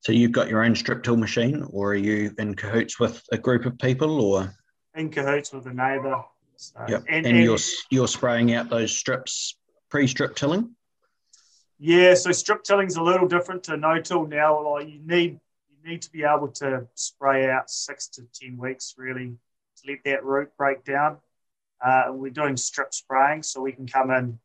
[0.02, 3.38] So you've got your own strip till machine, or are you in cahoots with a
[3.38, 4.56] group of people, or
[4.96, 6.24] in cahoots with a neighbour?
[6.56, 7.04] So, yep.
[7.10, 7.58] and, and, and you're
[7.90, 9.58] you're spraying out those strips
[9.90, 10.76] pre-strip tilling.
[11.80, 14.74] Yeah, so strip tilling's a little different to no till now.
[14.74, 18.96] Like you need you need to be able to spray out six to ten weeks
[18.98, 19.36] really
[19.78, 21.18] to let that root break down.
[21.84, 24.40] Uh, we're doing strip spraying, so we can come in,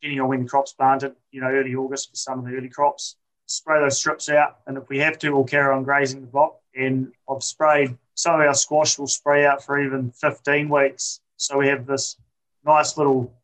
[0.00, 2.68] depending on when the crop's planted, you know, early August for some of the early
[2.68, 4.58] crops spray those strips out.
[4.66, 6.60] And if we have to, we'll carry on grazing the block.
[6.74, 11.20] And I've sprayed some of our squash will spray out for even 15 weeks.
[11.36, 12.16] So we have this
[12.64, 13.34] nice little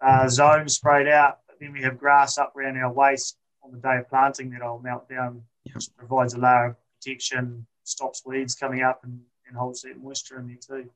[0.00, 1.40] uh, zone sprayed out.
[1.46, 4.62] But then we have grass up around our waist on the day of planting that
[4.62, 9.56] I'll melt down, which provides a layer of protection, stops weeds coming up, and, and
[9.56, 10.90] holds that moisture in there too.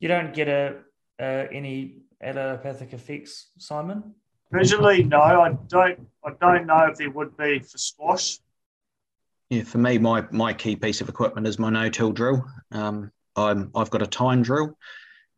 [0.00, 0.76] You don't get a
[1.20, 4.14] uh, any allelopathic effects, Simon?
[4.50, 6.06] Visually, no, I don't.
[6.24, 8.38] I don't know if there would be for squash.
[9.50, 12.44] Yeah, for me, my my key piece of equipment is my no-till drill.
[12.72, 14.76] Um, I'm I've got a tine drill.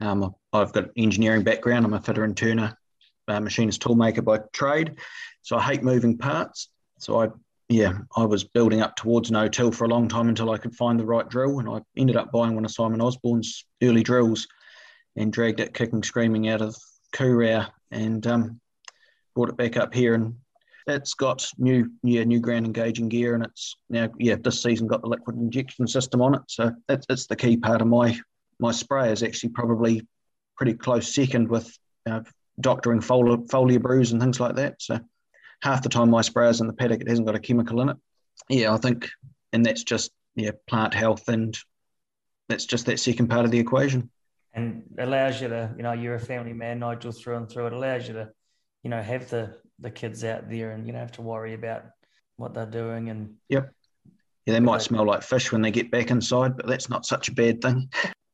[0.01, 1.85] Um, I've got engineering background.
[1.85, 2.77] I'm a fitter and turner,
[3.29, 4.97] uh, machinist toolmaker by trade.
[5.43, 6.71] So I hate moving parts.
[6.99, 7.29] So I
[7.69, 10.99] yeah, I was building up towards no-till for a long time until I could find
[10.99, 14.49] the right drill, and I ended up buying one of Simon Osborne's early drills,
[15.15, 16.77] and dragged it kicking, screaming out of
[17.15, 18.60] Kurow, and um,
[19.41, 20.35] brought it back up here and
[20.87, 25.01] it's got new yeah new ground engaging gear and it's now yeah this season got
[25.01, 26.43] the liquid injection system on it.
[26.49, 28.21] So that's, that's the key part of my
[28.59, 30.07] my spray is actually probably
[30.59, 31.75] pretty close second with
[32.05, 32.21] uh,
[32.61, 34.83] doctoring foliar, foliar brews and things like that.
[34.83, 35.01] So
[35.63, 37.97] half the time my sprayer's in the paddock it hasn't got a chemical in it.
[38.51, 39.09] Yeah i think
[39.55, 41.57] and that's just yeah plant health and
[42.51, 44.11] that's just that second part of the equation.
[44.53, 47.69] And allows you to you know you're a family man nigel through and through.
[47.69, 48.29] It allows you to
[48.83, 51.85] you know have the the kids out there and you don't have to worry about
[52.37, 53.65] what they're doing and yep.
[53.65, 53.71] Yeah
[54.47, 57.35] they might smell like fish when they get back inside but that's not such a
[57.35, 57.89] bad thing.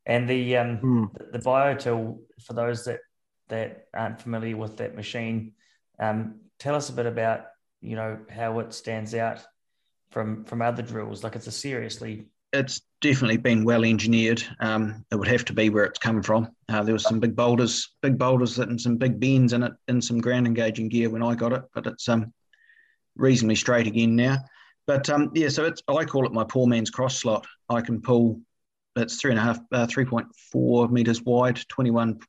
[0.06, 1.12] And the um mm.
[1.12, 3.00] the, the biotil for those that
[3.48, 5.52] that aren't familiar with that machine
[5.98, 7.46] um tell us a bit about
[7.80, 9.44] you know how it stands out
[10.10, 11.22] from from other drills.
[11.22, 14.42] Like it's a seriously it's definitely been well engineered.
[14.60, 16.48] Um, it would have to be where it's come from.
[16.68, 20.00] Uh, there was some big boulders, big boulders and some big bends in it, in
[20.00, 22.32] some ground engaging gear when I got it, but it's um,
[23.16, 24.38] reasonably straight again now.
[24.86, 27.46] But um, yeah, so it's I call it my poor man's cross slot.
[27.68, 28.40] I can pull.
[28.94, 32.20] It's three and a half, uh, three point four meters wide, twenty one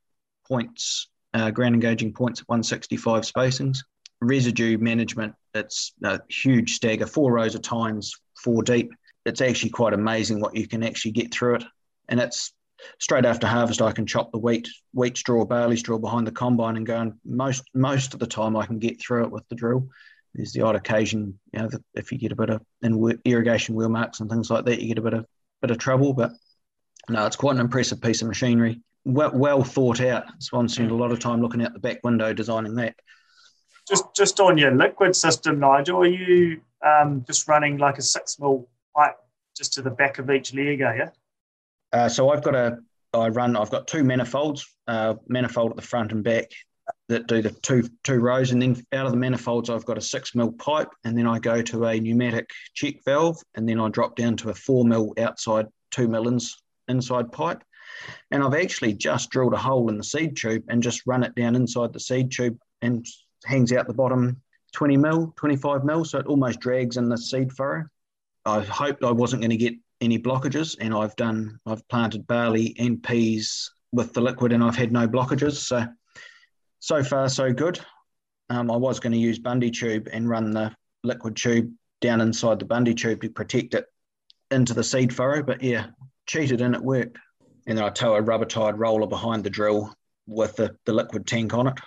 [0.48, 3.80] points, uh, ground engaging points at one sixty five spacings.
[4.20, 5.36] Residue management.
[5.54, 8.92] It's a huge stagger, four rows of tines, four deep
[9.28, 11.64] it's actually quite amazing what you can actually get through it.
[12.08, 12.54] And it's
[13.00, 16.78] straight after harvest, I can chop the wheat, wheat straw, barley straw behind the combine
[16.78, 16.98] and go.
[16.98, 19.90] And most most of the time, I can get through it with the drill.
[20.34, 23.90] There's the odd occasion, you know, if you get a bit of in irrigation wheel
[23.90, 25.26] marks and things like that, you get a bit of
[25.62, 26.14] bit of trouble.
[26.14, 26.32] But
[27.10, 28.82] no, it's quite an impressive piece of machinery.
[29.04, 30.26] Well, well thought out.
[30.40, 32.96] Swan spent a lot of time looking out the back window designing that.
[33.90, 38.40] Just just on your liquid system, Nigel, are you um, just running like a six
[38.40, 39.16] mil pipe
[39.56, 41.08] just to the back of each are you?
[41.94, 42.78] Uh, so I've got a,
[43.14, 46.52] I run, I've got two manifolds, uh, manifold at the front and back
[47.10, 50.02] that do the two two rows, and then out of the manifolds I've got a
[50.02, 53.90] six mil pipe, and then I go to a pneumatic check valve, and then I
[53.90, 56.58] drop down to a four mil outside two mil ins,
[56.88, 57.64] inside pipe.
[58.32, 61.36] And I've actually just drilled a hole in the seed tube and just run it
[61.36, 63.06] down inside the seed tube and
[63.46, 64.42] hangs out the bottom
[64.74, 66.04] 20 mil, 25 mil.
[66.06, 67.86] So it almost drags in the seed furrow.
[68.48, 72.76] I hoped I wasn't going to get any blockages and I've done, I've planted barley
[72.80, 75.54] and peas with the liquid and I've had no blockages.
[75.54, 75.86] So,
[76.80, 77.80] so far so good.
[78.50, 82.60] Um, I was going to use Bundy tube and run the liquid tube down inside
[82.60, 83.86] the Bundy tube to protect it
[84.52, 85.88] into the seed furrow, but yeah,
[86.26, 87.18] cheated and it worked.
[87.66, 89.94] And then I tow a rubber tied roller behind the drill
[90.26, 91.80] with the, the liquid tank on it.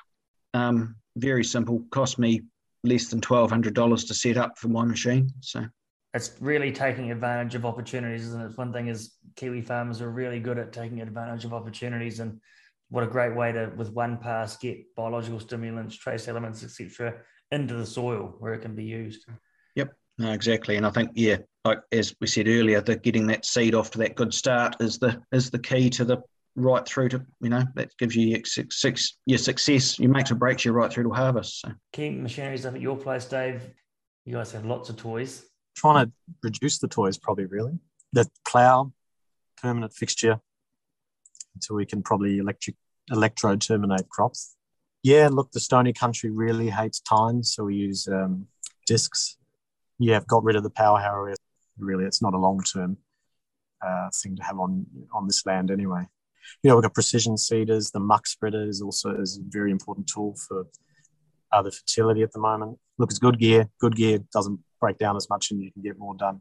[0.52, 2.42] Um, very simple, cost me
[2.84, 5.30] less than $1,200 to set up for my machine.
[5.40, 5.64] So
[6.12, 8.58] it's really taking advantage of opportunities, isn't it?
[8.58, 12.40] One thing is Kiwi farmers are really good at taking advantage of opportunities and
[12.88, 17.14] what a great way to, with one pass, get biological stimulants, trace elements, etc.,
[17.52, 19.26] into the soil where it can be used.
[19.76, 20.76] Yep, no, exactly.
[20.76, 23.98] And I think, yeah, like as we said earlier, that getting that seed off to
[23.98, 26.18] that good start is the is the key to the
[26.56, 29.98] right through to you know that gives you your, six, your success.
[29.98, 31.60] You makes or breaks you right through to harvest.
[31.60, 31.70] So.
[31.92, 33.62] Key machinery stuff at your place, Dave.
[34.24, 35.44] You guys have lots of toys.
[35.76, 37.78] Trying to reduce the toys, probably really.
[38.12, 38.92] The plow,
[39.56, 40.40] permanent fixture,
[41.54, 42.76] until we can probably electric
[43.10, 44.56] electro terminate crops.
[45.02, 48.46] Yeah, look, the stony country really hates tines, so we use um,
[48.86, 49.38] discs.
[49.98, 51.34] Yeah, I've got rid of the power harrow.
[51.78, 52.98] Really, it's not a long term
[53.84, 56.06] uh, thing to have on on this land anyway.
[56.62, 57.90] You know, we've got precision seeders.
[57.90, 60.66] The muck spreader is also is a very important tool for
[61.52, 62.78] other fertility at the moment.
[62.98, 63.68] Look, it's good gear.
[63.80, 66.40] Good gear doesn't break down as much, and you can get more done.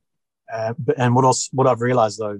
[0.52, 1.50] Uh, but, and what else?
[1.52, 2.40] What I've realised though,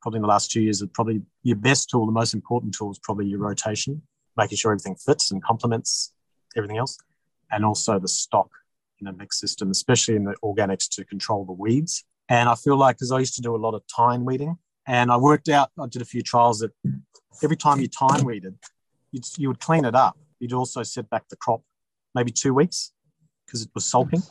[0.00, 2.90] probably in the last two years, is probably your best tool, the most important tool,
[2.90, 4.02] is probably your rotation,
[4.36, 6.12] making sure everything fits and complements
[6.56, 6.98] everything else,
[7.50, 8.50] and also the stock
[9.00, 12.04] in a mixed system, especially in the organics to control the weeds.
[12.28, 15.10] And I feel like because I used to do a lot of tine weeding, and
[15.10, 16.72] I worked out, I did a few trials that
[17.42, 18.56] every time you tine weeded,
[19.12, 20.18] you would clean it up.
[20.38, 21.62] You'd also set back the crop
[22.14, 22.92] maybe two weeks
[23.46, 24.22] because it was sulking.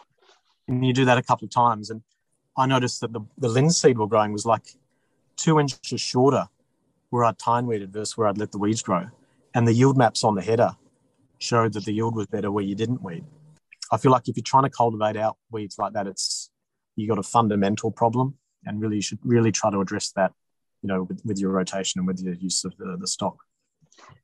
[0.69, 1.89] And you do that a couple of times.
[1.89, 2.03] And
[2.55, 4.67] I noticed that the, the linseed we're growing was like
[5.35, 6.47] two inches shorter
[7.09, 9.07] where I'd tine weeded versus where I'd let the weeds grow.
[9.55, 10.75] And the yield maps on the header
[11.39, 13.25] showed that the yield was better where you didn't weed.
[13.91, 16.51] I feel like if you're trying to cultivate out weeds like that, it's
[16.95, 20.33] you got a fundamental problem, and really you should really try to address that,
[20.83, 23.37] you know, with, with your rotation and with your use of the, the stock.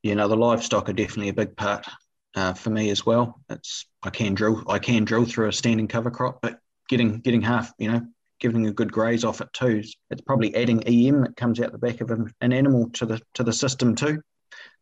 [0.03, 1.88] You know, the livestock are definitely a big part
[2.35, 3.41] uh, for me as well.
[3.49, 7.41] It's I can drill I can drill through a standing cover crop, but getting getting
[7.41, 8.01] half, you know,
[8.39, 9.83] giving a good graze off it too.
[10.09, 13.21] It's probably adding EM that comes out the back of an, an animal to the
[13.35, 14.21] to the system too.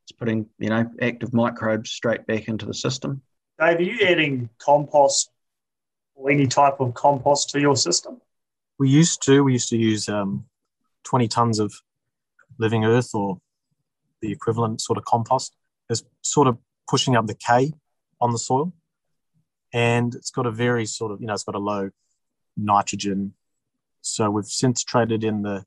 [0.03, 3.21] It's putting you know active microbes straight back into the system.
[3.59, 5.29] Dave, are you adding compost
[6.15, 8.19] or any type of compost to your system?
[8.79, 9.43] We used to.
[9.43, 10.45] We used to use um,
[11.03, 11.73] 20 tons of
[12.57, 13.39] living earth or
[14.21, 15.55] the equivalent sort of compost.
[15.89, 16.57] It's sort of
[16.87, 17.73] pushing up the K
[18.19, 18.73] on the soil.
[19.73, 21.89] And it's got a very sort of, you know, it's got a low
[22.55, 23.33] nitrogen.
[24.01, 25.65] So we've since traded in the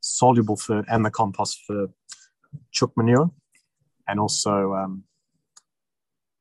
[0.00, 1.88] soluble for and the compost for
[2.70, 3.30] chook manure
[4.06, 5.04] and also um,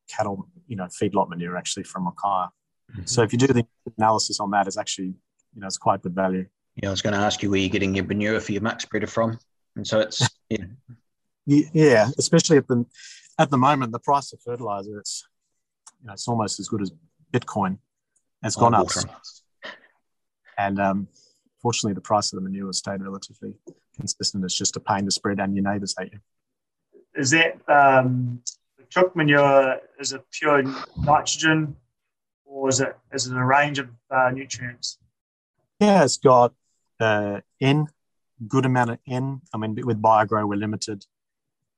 [0.10, 2.50] cattle, you know, feedlot manure actually from Mackay.
[2.92, 3.06] Mm-hmm.
[3.06, 3.66] So if you do the
[3.98, 5.08] analysis on that, it's actually,
[5.54, 6.48] you know, it's quite good value.
[6.76, 8.84] Yeah, I was going to ask you where you're getting your manure for your max
[8.84, 9.40] spreader from,
[9.76, 10.66] and so it's yeah,
[11.74, 12.86] yeah, especially at the
[13.38, 15.26] at the moment the price of fertilizer, it's
[16.02, 16.92] you know, it's almost as good as
[17.32, 17.78] Bitcoin.
[18.44, 18.88] It's gone oh, up,
[20.58, 21.08] and um,
[21.62, 23.56] fortunately, the price of the manure has stayed relatively
[23.96, 24.44] consistent.
[24.44, 26.20] It's just a pain to spread, and your neighbours hate you.
[27.16, 28.42] Is that um,
[28.90, 29.80] chook manure?
[30.00, 30.64] Is it pure
[30.98, 31.76] nitrogen,
[32.46, 35.00] or is it is it a range of uh, nutrients?
[35.80, 36.54] Yeah, it's got
[37.00, 37.88] uh, N,
[38.48, 39.42] good amount of N.
[39.54, 41.06] I mean, with BioGro, we're limited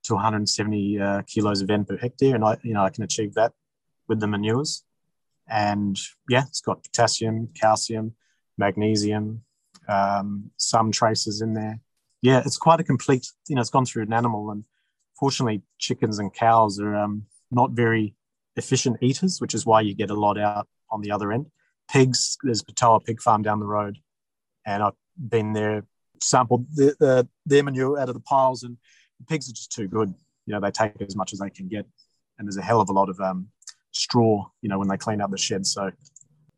[0.03, 3.33] to 170 uh, kilos of N per hectare, and I, you know, I can achieve
[3.35, 3.53] that
[4.07, 4.83] with the manures.
[5.47, 8.13] And yeah, it's got potassium, calcium,
[8.57, 9.41] magnesium,
[9.87, 11.79] um, some traces in there.
[12.21, 13.27] Yeah, it's quite a complete.
[13.47, 14.63] You know, it's gone through an animal, and
[15.17, 18.13] fortunately, chickens and cows are um, not very
[18.55, 21.47] efficient eaters, which is why you get a lot out on the other end.
[21.89, 23.97] Pigs, there's Patoa Pig Farm down the road,
[24.65, 25.85] and I've been there,
[26.21, 28.77] sampled the, the, their manure out of the piles, and
[29.27, 30.13] pigs are just too good.
[30.45, 31.85] You know, they take as much as they can get,
[32.37, 33.47] and there's a hell of a lot of um,
[33.91, 34.49] straw.
[34.61, 35.65] You know, when they clean up the shed.
[35.65, 35.91] So,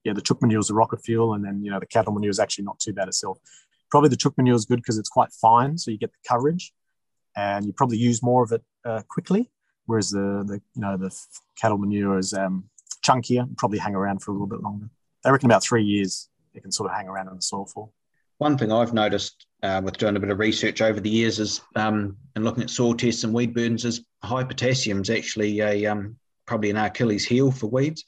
[0.04, 2.30] yeah, the chook manure is a rocket fuel, and then you know the cattle manure
[2.30, 3.40] is actually not too bad itself.
[3.90, 6.74] Probably the chook manure is good because it's quite fine, so you get the coverage,
[7.36, 9.50] and you probably use more of it uh, quickly.
[9.86, 11.16] Whereas the the you know the
[11.60, 12.70] cattle manure is um,
[13.06, 14.90] chunkier, and probably hang around for a little bit longer.
[15.24, 17.90] They reckon about three years it can sort of hang around in the soil for.
[18.42, 21.62] One thing I've noticed uh, with doing a bit of research over the years is
[21.76, 25.86] um, and looking at soil tests and weed burdens is high potassium is actually a
[25.86, 26.16] um,
[26.48, 28.04] probably an Achilles heel for weeds.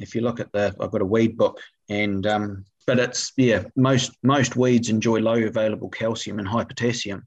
[0.00, 3.62] If you look at the, I've got a weed book, and um, but it's yeah,
[3.76, 7.24] most most weeds enjoy low available calcium and high potassium,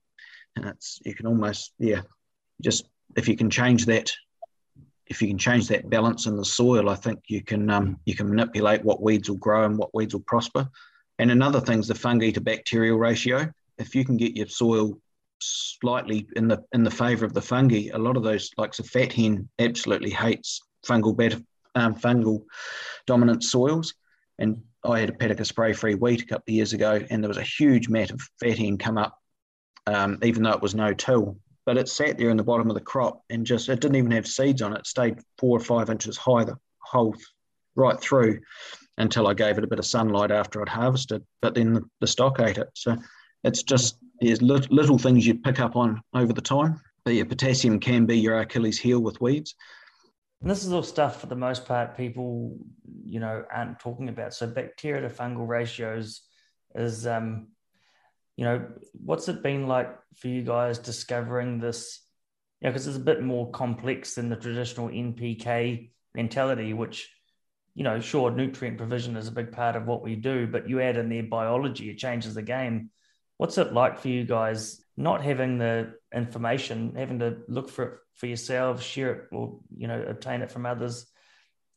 [0.58, 2.02] and it's you can almost yeah,
[2.62, 4.12] just if you can change that,
[5.06, 8.16] if you can change that balance in the soil, I think you can um, you
[8.16, 10.70] can manipulate what weeds will grow and what weeds will prosper.
[11.20, 13.52] And another thing is the fungi to bacterial ratio.
[13.78, 15.00] If you can get your soil
[15.40, 18.84] slightly in the in the favour of the fungi, a lot of those, like the
[18.84, 21.44] fat hen, absolutely hates fungal bed,
[21.76, 22.44] um, fungal
[23.06, 23.94] dominant soils.
[24.40, 27.24] And I had a paddock of spray free wheat a couple of years ago, and
[27.24, 29.20] there was a huge mat of fat hen come up,
[29.88, 31.38] um, even though it was no till.
[31.66, 34.12] But it sat there in the bottom of the crop and just it didn't even
[34.12, 34.80] have seeds on it.
[34.80, 37.14] it stayed four or five inches high the whole
[37.76, 38.40] right through
[38.98, 41.24] until I gave it a bit of sunlight after I'd harvested.
[41.42, 42.70] But then the, stock ate it.
[42.74, 42.98] So
[43.44, 46.82] it's just there's little things you pick up on over the time.
[47.06, 49.56] But yeah, potassium can be your Achilles heel with weeds.
[50.42, 52.58] And this is all stuff for the most part people,
[53.04, 54.34] you know, aren't talking about.
[54.34, 56.22] So bacteria to fungal ratios
[56.76, 57.48] is, um,
[58.36, 62.02] you know, what's it been like for you guys discovering this?
[62.62, 67.10] Yeah, because it's a bit more complex than the traditional NPK mentality, which
[67.78, 70.82] you know, sure, nutrient provision is a big part of what we do, but you
[70.82, 72.90] add in their biology, it changes the game.
[73.38, 78.00] What's it like for you guys not having the information, having to look for it
[78.16, 81.06] for yourselves, share it, or you know, obtain it from others?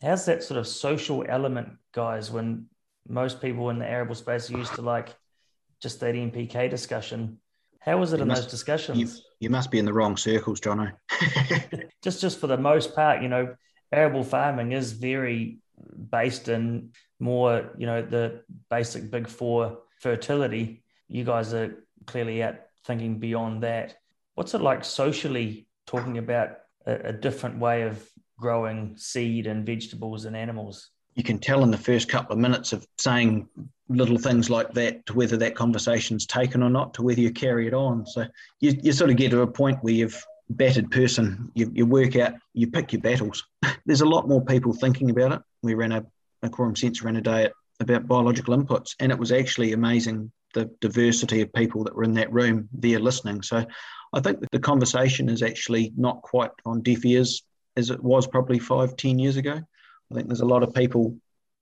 [0.01, 2.31] How's that sort of social element, guys?
[2.31, 2.69] When
[3.07, 5.15] most people in the arable space are used to like
[5.83, 7.41] just that NPK discussion.
[7.79, 8.99] How was it you in must, those discussions?
[8.99, 9.09] You,
[9.41, 10.93] you, must be in the wrong circles, Jono.
[12.03, 13.55] just, just for the most part, you know,
[13.93, 15.59] arable farming is very
[16.11, 20.83] based in more, you know, the basic big four fertility.
[21.09, 22.57] You guys are clearly out
[22.87, 23.97] thinking beyond that.
[24.35, 26.57] What's it like socially talking about
[26.87, 28.09] a, a different way of
[28.39, 30.91] growing seed and vegetables and animals?
[31.15, 33.49] You can tell in the first couple of minutes of saying
[33.89, 37.67] little things like that to whether that conversation's taken or not, to whether you carry
[37.67, 38.07] it on.
[38.07, 38.27] So
[38.61, 42.17] you, you sort of get to a point where you've battered person, you, you work
[42.17, 43.45] out, you pick your battles.
[43.87, 45.41] There's a lot more people thinking about it.
[45.63, 46.05] We ran a,
[46.43, 50.31] a Quorum Sense ran a day at, about biological inputs, and it was actually amazing
[50.53, 53.41] the diversity of people that were in that room there listening.
[53.43, 53.65] So
[54.13, 57.43] I think the conversation is actually not quite on deaf ears
[57.77, 59.61] as it was probably five, ten years ago.
[60.11, 61.17] I think there's a lot of people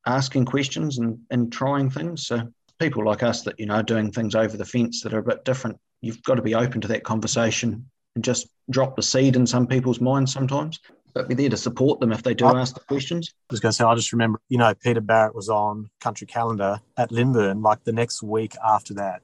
[0.06, 2.26] asking questions and, and trying things.
[2.26, 5.22] So people like us that, you know, doing things over the fence that are a
[5.22, 7.88] bit different, you've got to be open to that conversation
[8.22, 10.80] just drop the seed in some people's minds sometimes,
[11.14, 13.32] but be there to support them if they do I, ask the questions.
[13.50, 16.26] I was going to say, I just remember, you know, Peter Barrett was on Country
[16.26, 19.22] Calendar at Lindburn, like the next week after that.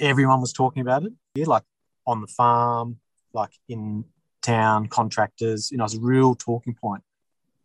[0.00, 1.64] Everyone was talking about it, yeah, like
[2.06, 2.98] on the farm,
[3.32, 4.04] like in
[4.42, 7.02] town, contractors, you know, it's a real talking point.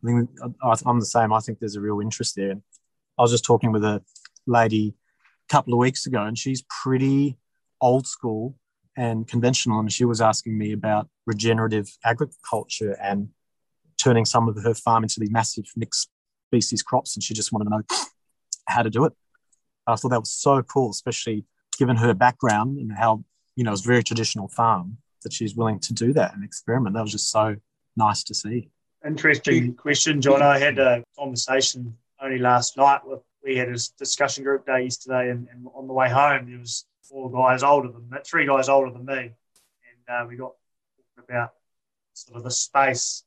[0.03, 0.29] I think
[0.75, 1.31] I'm the same.
[1.31, 2.55] I think there's a real interest there.
[3.17, 4.01] I was just talking with a
[4.45, 4.95] lady
[5.49, 7.37] a couple of weeks ago, and she's pretty
[7.79, 8.55] old school
[8.95, 9.79] and conventional.
[9.79, 13.29] And she was asking me about regenerative agriculture and
[14.01, 16.09] turning some of her farm into these massive mixed
[16.49, 17.15] species crops.
[17.15, 17.81] And she just wanted to know
[18.67, 19.13] how to do it.
[19.87, 21.45] I thought that was so cool, especially
[21.77, 23.23] given her background and how,
[23.55, 26.95] you know, it's a very traditional farm that she's willing to do that and experiment.
[26.95, 27.55] That was just so
[27.95, 28.69] nice to see.
[29.05, 29.77] Interesting mm.
[29.77, 30.41] question, John.
[30.41, 35.29] I had a conversation only last night with, we had a discussion group day yesterday
[35.29, 38.67] and, and on the way home, there was four guys older than me, three guys
[38.69, 40.53] older than me, and uh, we got
[41.19, 41.53] about
[42.13, 43.23] sort of the space.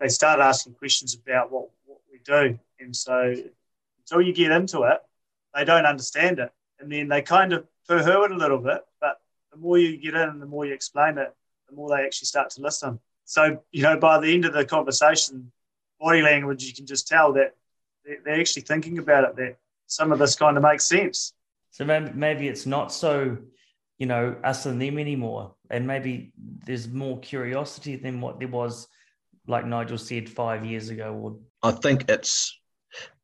[0.00, 3.34] They started asking questions about what, what we do, and so
[3.98, 4.98] until you get into it,
[5.54, 6.50] they don't understand it,
[6.80, 8.80] and then they kind of poo-hoo it a little bit.
[8.98, 9.20] But
[9.52, 11.34] the more you get in, and the more you explain it,
[11.68, 12.98] the more they actually start to listen.
[13.26, 15.52] So you know, by the end of the conversation,
[16.00, 17.54] body language, you can just tell that
[18.24, 19.36] they're actually thinking about it.
[19.36, 19.56] That
[19.86, 21.34] some of this kind of makes sense.
[21.70, 23.36] So maybe, maybe it's not so,
[23.98, 25.54] you know, us and them anymore.
[25.70, 26.32] And maybe
[26.66, 28.88] there's more curiosity than what there was,
[29.46, 31.12] like Nigel said, five years ago.
[31.14, 32.58] Or I think it's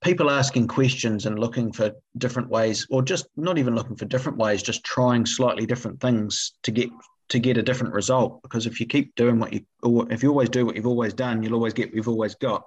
[0.02, 4.38] people asking questions and looking for different ways, or just not even looking for different
[4.38, 6.90] ways, just trying slightly different things to get
[7.30, 8.42] to get a different result.
[8.42, 11.14] Because if you keep doing what you, or if you always do what you've always
[11.14, 12.64] done, you'll always get what you've always got.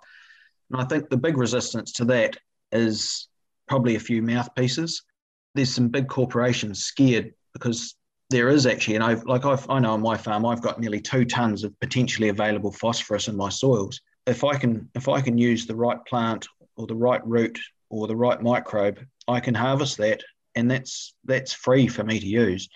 [0.71, 2.37] And I think the big resistance to that
[2.71, 3.27] is
[3.67, 5.03] probably a few mouthpieces
[5.57, 7.95] there's some big corporations scared because
[8.29, 11.01] there is actually, and I've like I've, I know on my farm, I've got nearly
[11.01, 13.99] two tons of potentially available phosphorus in my soils.
[14.25, 18.07] If I can, if I can use the right plant or the right root or
[18.07, 20.21] the right microbe, I can harvest that
[20.57, 22.67] and that's that's free for me to use,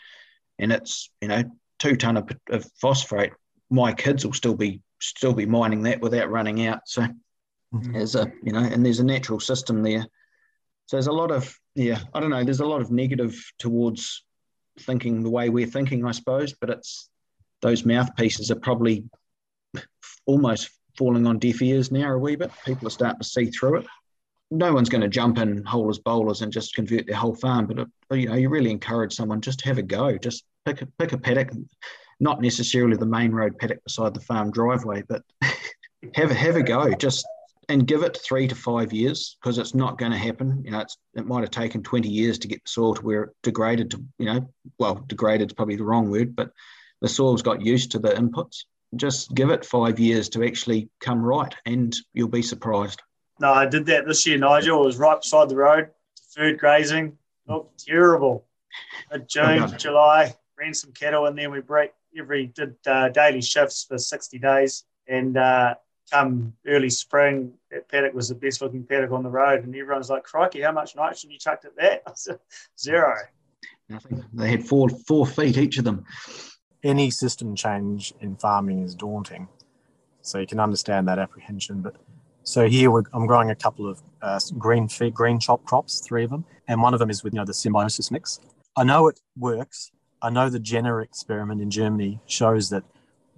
[0.60, 1.44] and it's you know
[1.80, 3.34] two ton of, of phosphate.
[3.72, 6.82] My kids will still be still be mining that without running out.
[6.86, 7.94] So mm-hmm.
[7.94, 10.06] there's a you know, and there's a natural system there.
[10.92, 12.44] So there's a lot of yeah, I don't know.
[12.44, 14.26] There's a lot of negative towards
[14.78, 16.54] thinking the way we're thinking, I suppose.
[16.54, 17.10] But it's
[17.62, 19.06] those mouthpieces are probably
[20.26, 22.52] almost falling on deaf ears now a wee bit.
[22.66, 23.88] People are starting to see through it.
[24.52, 27.80] No one's going to jump in whole bowlers and just convert their whole farm, but
[27.80, 30.18] uh, you know you really encourage someone just have a go.
[30.18, 31.52] Just pick a pick a paddock,
[32.20, 35.24] not necessarily the main road paddock beside the farm driveway, but
[36.16, 36.94] have a have a go.
[36.96, 37.26] Just
[37.72, 40.62] and give it three to five years because it's not going to happen.
[40.66, 43.30] You know, it might have taken 20 years to get the soil to where it
[43.44, 46.52] degraded to, you know, well, degraded is probably the wrong word, but
[47.02, 48.66] the soil's got used to the inputs.
[48.96, 53.02] Just give it five years to actually come right and you'll be surprised.
[53.40, 54.84] No, I did that this year, Nigel.
[54.84, 55.90] It was right beside the road,
[56.36, 57.18] food grazing.
[57.48, 58.46] Looked terrible.
[59.28, 63.86] June, oh, July, ran some cattle and then we break every did uh, daily shifts
[63.86, 65.76] for 60 days and uh,
[66.12, 70.10] come early spring, that paddock was the best looking paddock on the road, and everyone's
[70.10, 72.40] like, "Crikey, how much nitrogen you chucked at that?" I said,
[72.80, 73.16] Zero.
[73.90, 74.24] Nothing.
[74.34, 76.06] They had four four feet each of them.
[76.84, 79.48] Any system change in farming is daunting,
[80.22, 81.82] so you can understand that apprehension.
[81.82, 81.96] But
[82.44, 86.30] so here I'm growing a couple of uh, green feed, green chop crops, three of
[86.30, 88.40] them, and one of them is with you know the symbiosis mix.
[88.76, 89.92] I know it works.
[90.22, 92.84] I know the Jena experiment in Germany shows that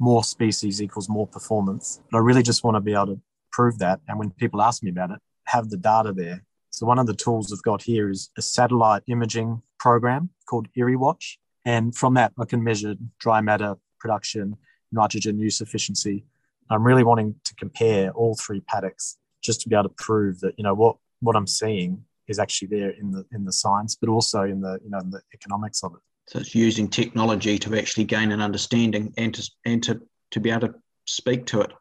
[0.04, 2.02] more species equals more performance.
[2.12, 4.02] But I really just want to be able to prove that.
[4.08, 6.44] And when people ask me about it, have the data there.
[6.72, 10.98] So one of the tools I've got here is a satellite imaging program called Erie
[10.98, 11.40] Watch.
[11.66, 14.58] And from that, I can measure dry matter production,
[14.92, 16.26] nitrogen use efficiency.
[16.70, 20.54] I'm really wanting to compare all three paddocks just to be able to prove that,
[20.58, 24.10] you know, what, what I'm seeing is actually there in the in the science, but
[24.10, 26.02] also in the you know in the economics of it.
[26.28, 30.02] So it's using technology to actually gain an understanding and to and to,
[30.32, 31.72] to be able to speak to it.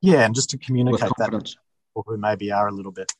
[0.00, 3.10] Yeah, and just to communicate that to people who maybe are a little bit,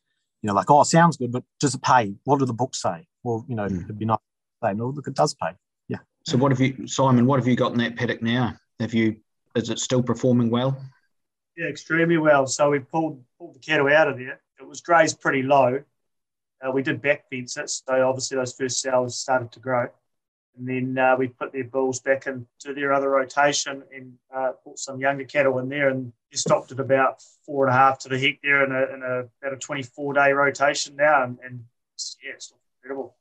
[0.43, 2.15] you know, like, oh, sounds good, but does it pay?
[2.25, 3.07] What do the books say?
[3.23, 3.85] Well, you know, mm.
[3.85, 5.53] it'd be nice to say, no, look, it does pay.
[5.89, 5.99] Yeah.
[6.27, 7.27] So what have you, Simon?
[7.27, 8.55] What have you got in that paddock now?
[8.81, 9.17] Have you?
[9.55, 10.77] Is it still performing well?
[11.57, 12.47] Yeah, extremely well.
[12.47, 14.41] So we pulled pulled the cattle out of there.
[14.61, 15.83] It was grazed pretty low.
[16.65, 19.89] Uh, we did back fence it, so obviously those first cells started to grow.
[20.57, 24.79] And then uh, we put their bulls back into their other rotation and uh, put
[24.79, 25.89] some younger cattle in there.
[25.89, 29.03] And they stopped at about four and a half to the hectare in, a, in
[29.03, 31.25] a, about a 24 day rotation now.
[31.25, 31.65] And, and
[32.23, 32.53] yeah, it's
[32.83, 33.17] incredible.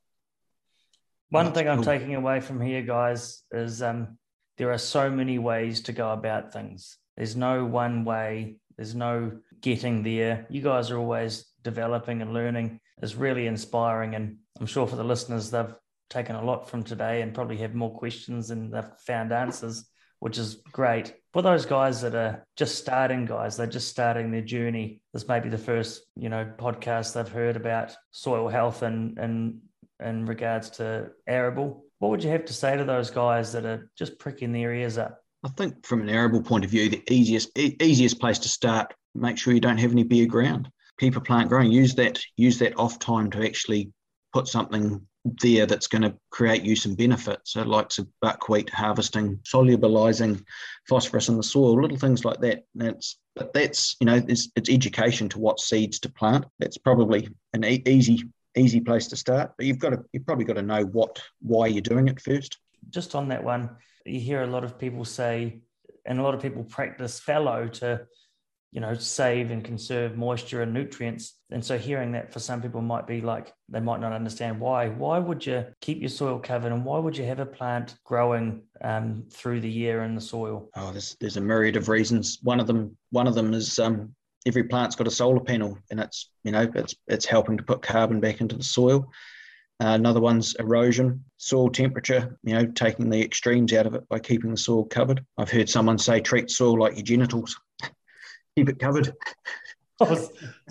[1.30, 4.18] One thing I'm taking away from here, guys, is um,
[4.56, 6.98] there are so many ways to go about things.
[7.16, 10.46] There's no one way, there's no getting there.
[10.48, 12.80] You guys are always developing and learning.
[13.02, 14.14] It's really inspiring.
[14.14, 15.74] And I'm sure for the listeners, they've
[16.10, 19.88] taken a lot from today and probably have more questions and they've found answers,
[20.20, 21.14] which is great.
[21.32, 25.00] For those guys that are just starting, guys, they're just starting their journey.
[25.12, 29.60] This may be the first, you know, podcast they've heard about soil health and and
[30.00, 31.84] in regards to arable.
[31.98, 34.98] What would you have to say to those guys that are just pricking their ears
[34.98, 35.18] up?
[35.44, 38.94] I think from an arable point of view, the easiest e- easiest place to start,
[39.14, 40.70] make sure you don't have any bare ground.
[40.98, 41.70] Keep a plant growing.
[41.70, 43.92] Use that use that off time to actually
[44.32, 47.40] put something there that's going to create you some benefit.
[47.44, 50.44] So, likes of buckwheat harvesting, solubilizing
[50.88, 52.64] phosphorus in the soil, little things like that.
[52.74, 56.44] That's but that's you know it's, it's education to what seeds to plant.
[56.58, 59.52] That's probably an e- easy easy place to start.
[59.56, 62.58] But you've got to you've probably got to know what why you're doing it first.
[62.90, 63.70] Just on that one,
[64.04, 65.60] you hear a lot of people say,
[66.04, 68.06] and a lot of people practice fallow to
[68.74, 71.34] you know, save and conserve moisture and nutrients.
[71.52, 74.88] And so hearing that for some people might be like, they might not understand why.
[74.88, 78.62] Why would you keep your soil covered and why would you have a plant growing
[78.82, 80.70] um, through the year in the soil?
[80.74, 82.40] Oh, there's, there's a myriad of reasons.
[82.42, 84.12] One of them, one of them is um,
[84.44, 87.80] every plant's got a solar panel and it's, you know, it's, it's helping to put
[87.80, 89.08] carbon back into the soil.
[89.80, 94.18] Uh, another one's erosion, soil temperature, you know, taking the extremes out of it by
[94.18, 95.24] keeping the soil covered.
[95.38, 97.56] I've heard someone say treat soil like your genitals
[98.56, 99.12] keep it covered.
[100.00, 100.30] I was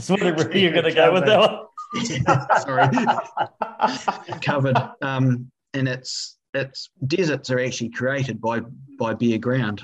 [0.10, 1.60] wondering where you're going to go with that one.
[4.12, 4.78] Sorry, covered.
[5.02, 8.62] Um, and it's it's deserts are actually created by
[9.00, 9.82] by bare ground.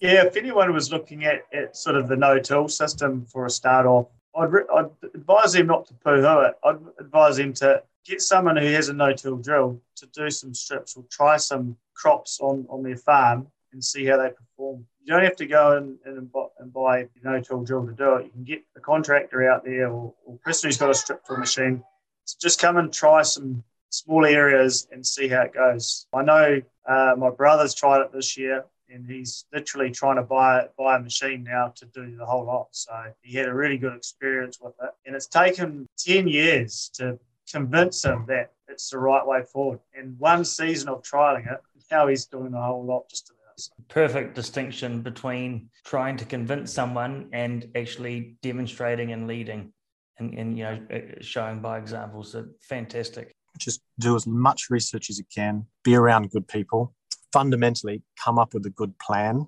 [0.00, 3.84] Yeah, if anyone was looking at, at sort of the no-till system for a start
[3.84, 6.54] off, I'd, re- I'd advise them not to poo-hoo it.
[6.64, 10.96] I'd advise them to get someone who has a no-till drill to do some strips
[10.96, 14.86] or try some crops on, on their farm and see how they perform.
[15.02, 18.14] You don't have to go and, and, and buy a no till drill to do
[18.16, 18.26] it.
[18.26, 21.38] You can get a contractor out there or, or person who's got a strip drill
[21.38, 21.82] machine.
[22.24, 26.06] So just come and try some small areas and see how it goes.
[26.12, 30.66] I know uh, my brother's tried it this year and he's literally trying to buy
[30.76, 32.68] buy a machine now to do the whole lot.
[32.72, 32.92] So
[33.22, 37.18] he had a really good experience with it, and it's taken ten years to
[37.50, 39.80] convince him that it's the right way forward.
[39.94, 41.60] And one season of trialing it,
[41.90, 43.37] now he's doing the whole lot just about.
[43.88, 49.72] Perfect distinction between trying to convince someone and actually demonstrating and leading,
[50.18, 52.22] and, and you know uh, showing by example.
[52.22, 53.34] So fantastic.
[53.58, 55.66] Just do as much research as you can.
[55.82, 56.94] Be around good people
[57.32, 59.46] fundamentally come up with a good plan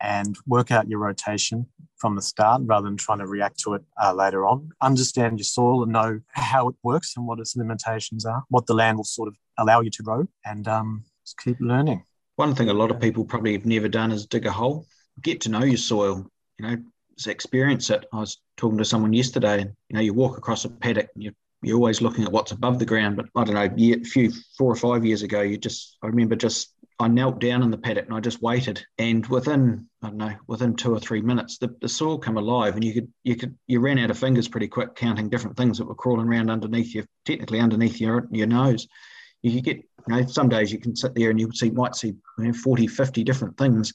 [0.00, 3.82] and work out your rotation from the start rather than trying to react to it
[4.02, 4.68] uh, later on.
[4.80, 8.74] Understand your soil and know how it works and what its limitations are, what the
[8.74, 12.04] land will sort of allow you to grow, and um, just keep learning.
[12.36, 14.86] One thing a lot of people probably have never done is dig a hole.
[15.20, 16.26] Get to know your soil.
[16.58, 16.76] You know,
[17.26, 18.04] experience it.
[18.12, 21.24] I was talking to someone yesterday, and you know, you walk across a paddock and
[21.24, 21.32] you
[21.64, 23.16] you're always looking at what's above the ground.
[23.16, 26.34] But I don't know, a few four or five years ago, you just I remember
[26.34, 28.84] just I knelt down in the paddock and I just waited.
[28.96, 32.74] And within, I don't know, within two or three minutes, the, the soil come alive
[32.74, 35.78] and you could, you could, you ran out of fingers pretty quick counting different things
[35.78, 38.86] that were crawling around underneath you, technically underneath your, your nose.
[39.42, 42.14] You get, you know, some days you can sit there and you see, might see
[42.38, 43.92] you know, 40, 50 different things.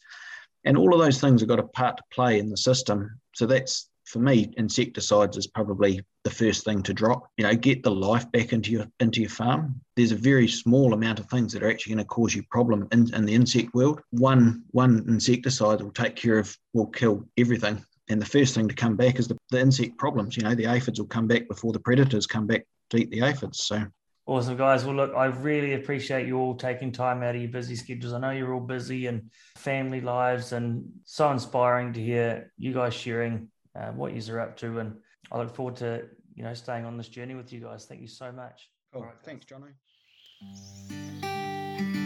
[0.63, 3.19] And all of those things have got a part to play in the system.
[3.33, 7.29] So that's, for me, insecticides is probably the first thing to drop.
[7.37, 9.81] You know, get the life back into your into your farm.
[9.95, 12.87] There's a very small amount of things that are actually going to cause you problem
[12.91, 14.01] in, in the insect world.
[14.11, 17.83] One one insecticide will take care of will kill everything.
[18.09, 20.37] And the first thing to come back is the, the insect problems.
[20.37, 23.21] You know, the aphids will come back before the predators come back to eat the
[23.21, 23.63] aphids.
[23.65, 23.85] So
[24.27, 24.83] Awesome, guys.
[24.83, 28.11] Well, look, I really appreciate you all taking time out of your busy schedules.
[28.11, 32.93] I know you're all busy and family lives, and so inspiring to hear you guys
[32.93, 34.79] sharing uh, what you're up to.
[34.79, 34.97] And
[35.31, 36.03] I look forward to
[36.35, 37.85] you know staying on this journey with you guys.
[37.85, 38.69] Thank you so much.
[38.93, 39.71] Oh, right, thanks, Johnny.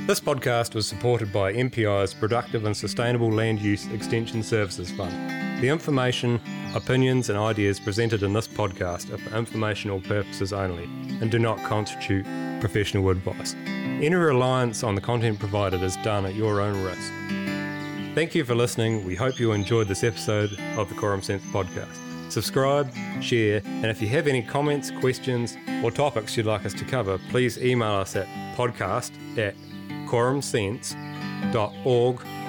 [0.06, 5.12] This podcast was supported by MPI's Productive and Sustainable Land Use Extension Services Fund.
[5.62, 6.40] The information,
[6.76, 10.86] opinions, and ideas presented in this podcast are for informational purposes only
[11.22, 12.26] and do not constitute
[12.60, 13.56] professional advice.
[13.66, 17.12] Any reliance on the content provided is done at your own risk.
[18.16, 19.06] Thank you for listening.
[19.06, 21.98] We hope you enjoyed this episode of the Quorum Sense podcast.
[22.32, 26.86] Subscribe, share, and if you have any comments, questions, or topics you'd like us to
[26.86, 29.56] cover, please email us at podcast at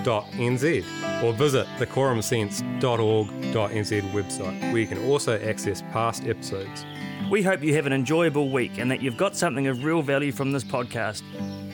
[0.03, 6.85] quorumsense.org.nz or visit the quorumsense.org.nz website where you can also access past episodes.
[7.31, 10.33] We hope you have an enjoyable week and that you've got something of real value
[10.33, 11.23] from this podcast.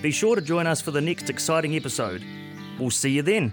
[0.02, 2.22] Be sure to join us for the next exciting episode.
[2.78, 3.52] We'll see you then.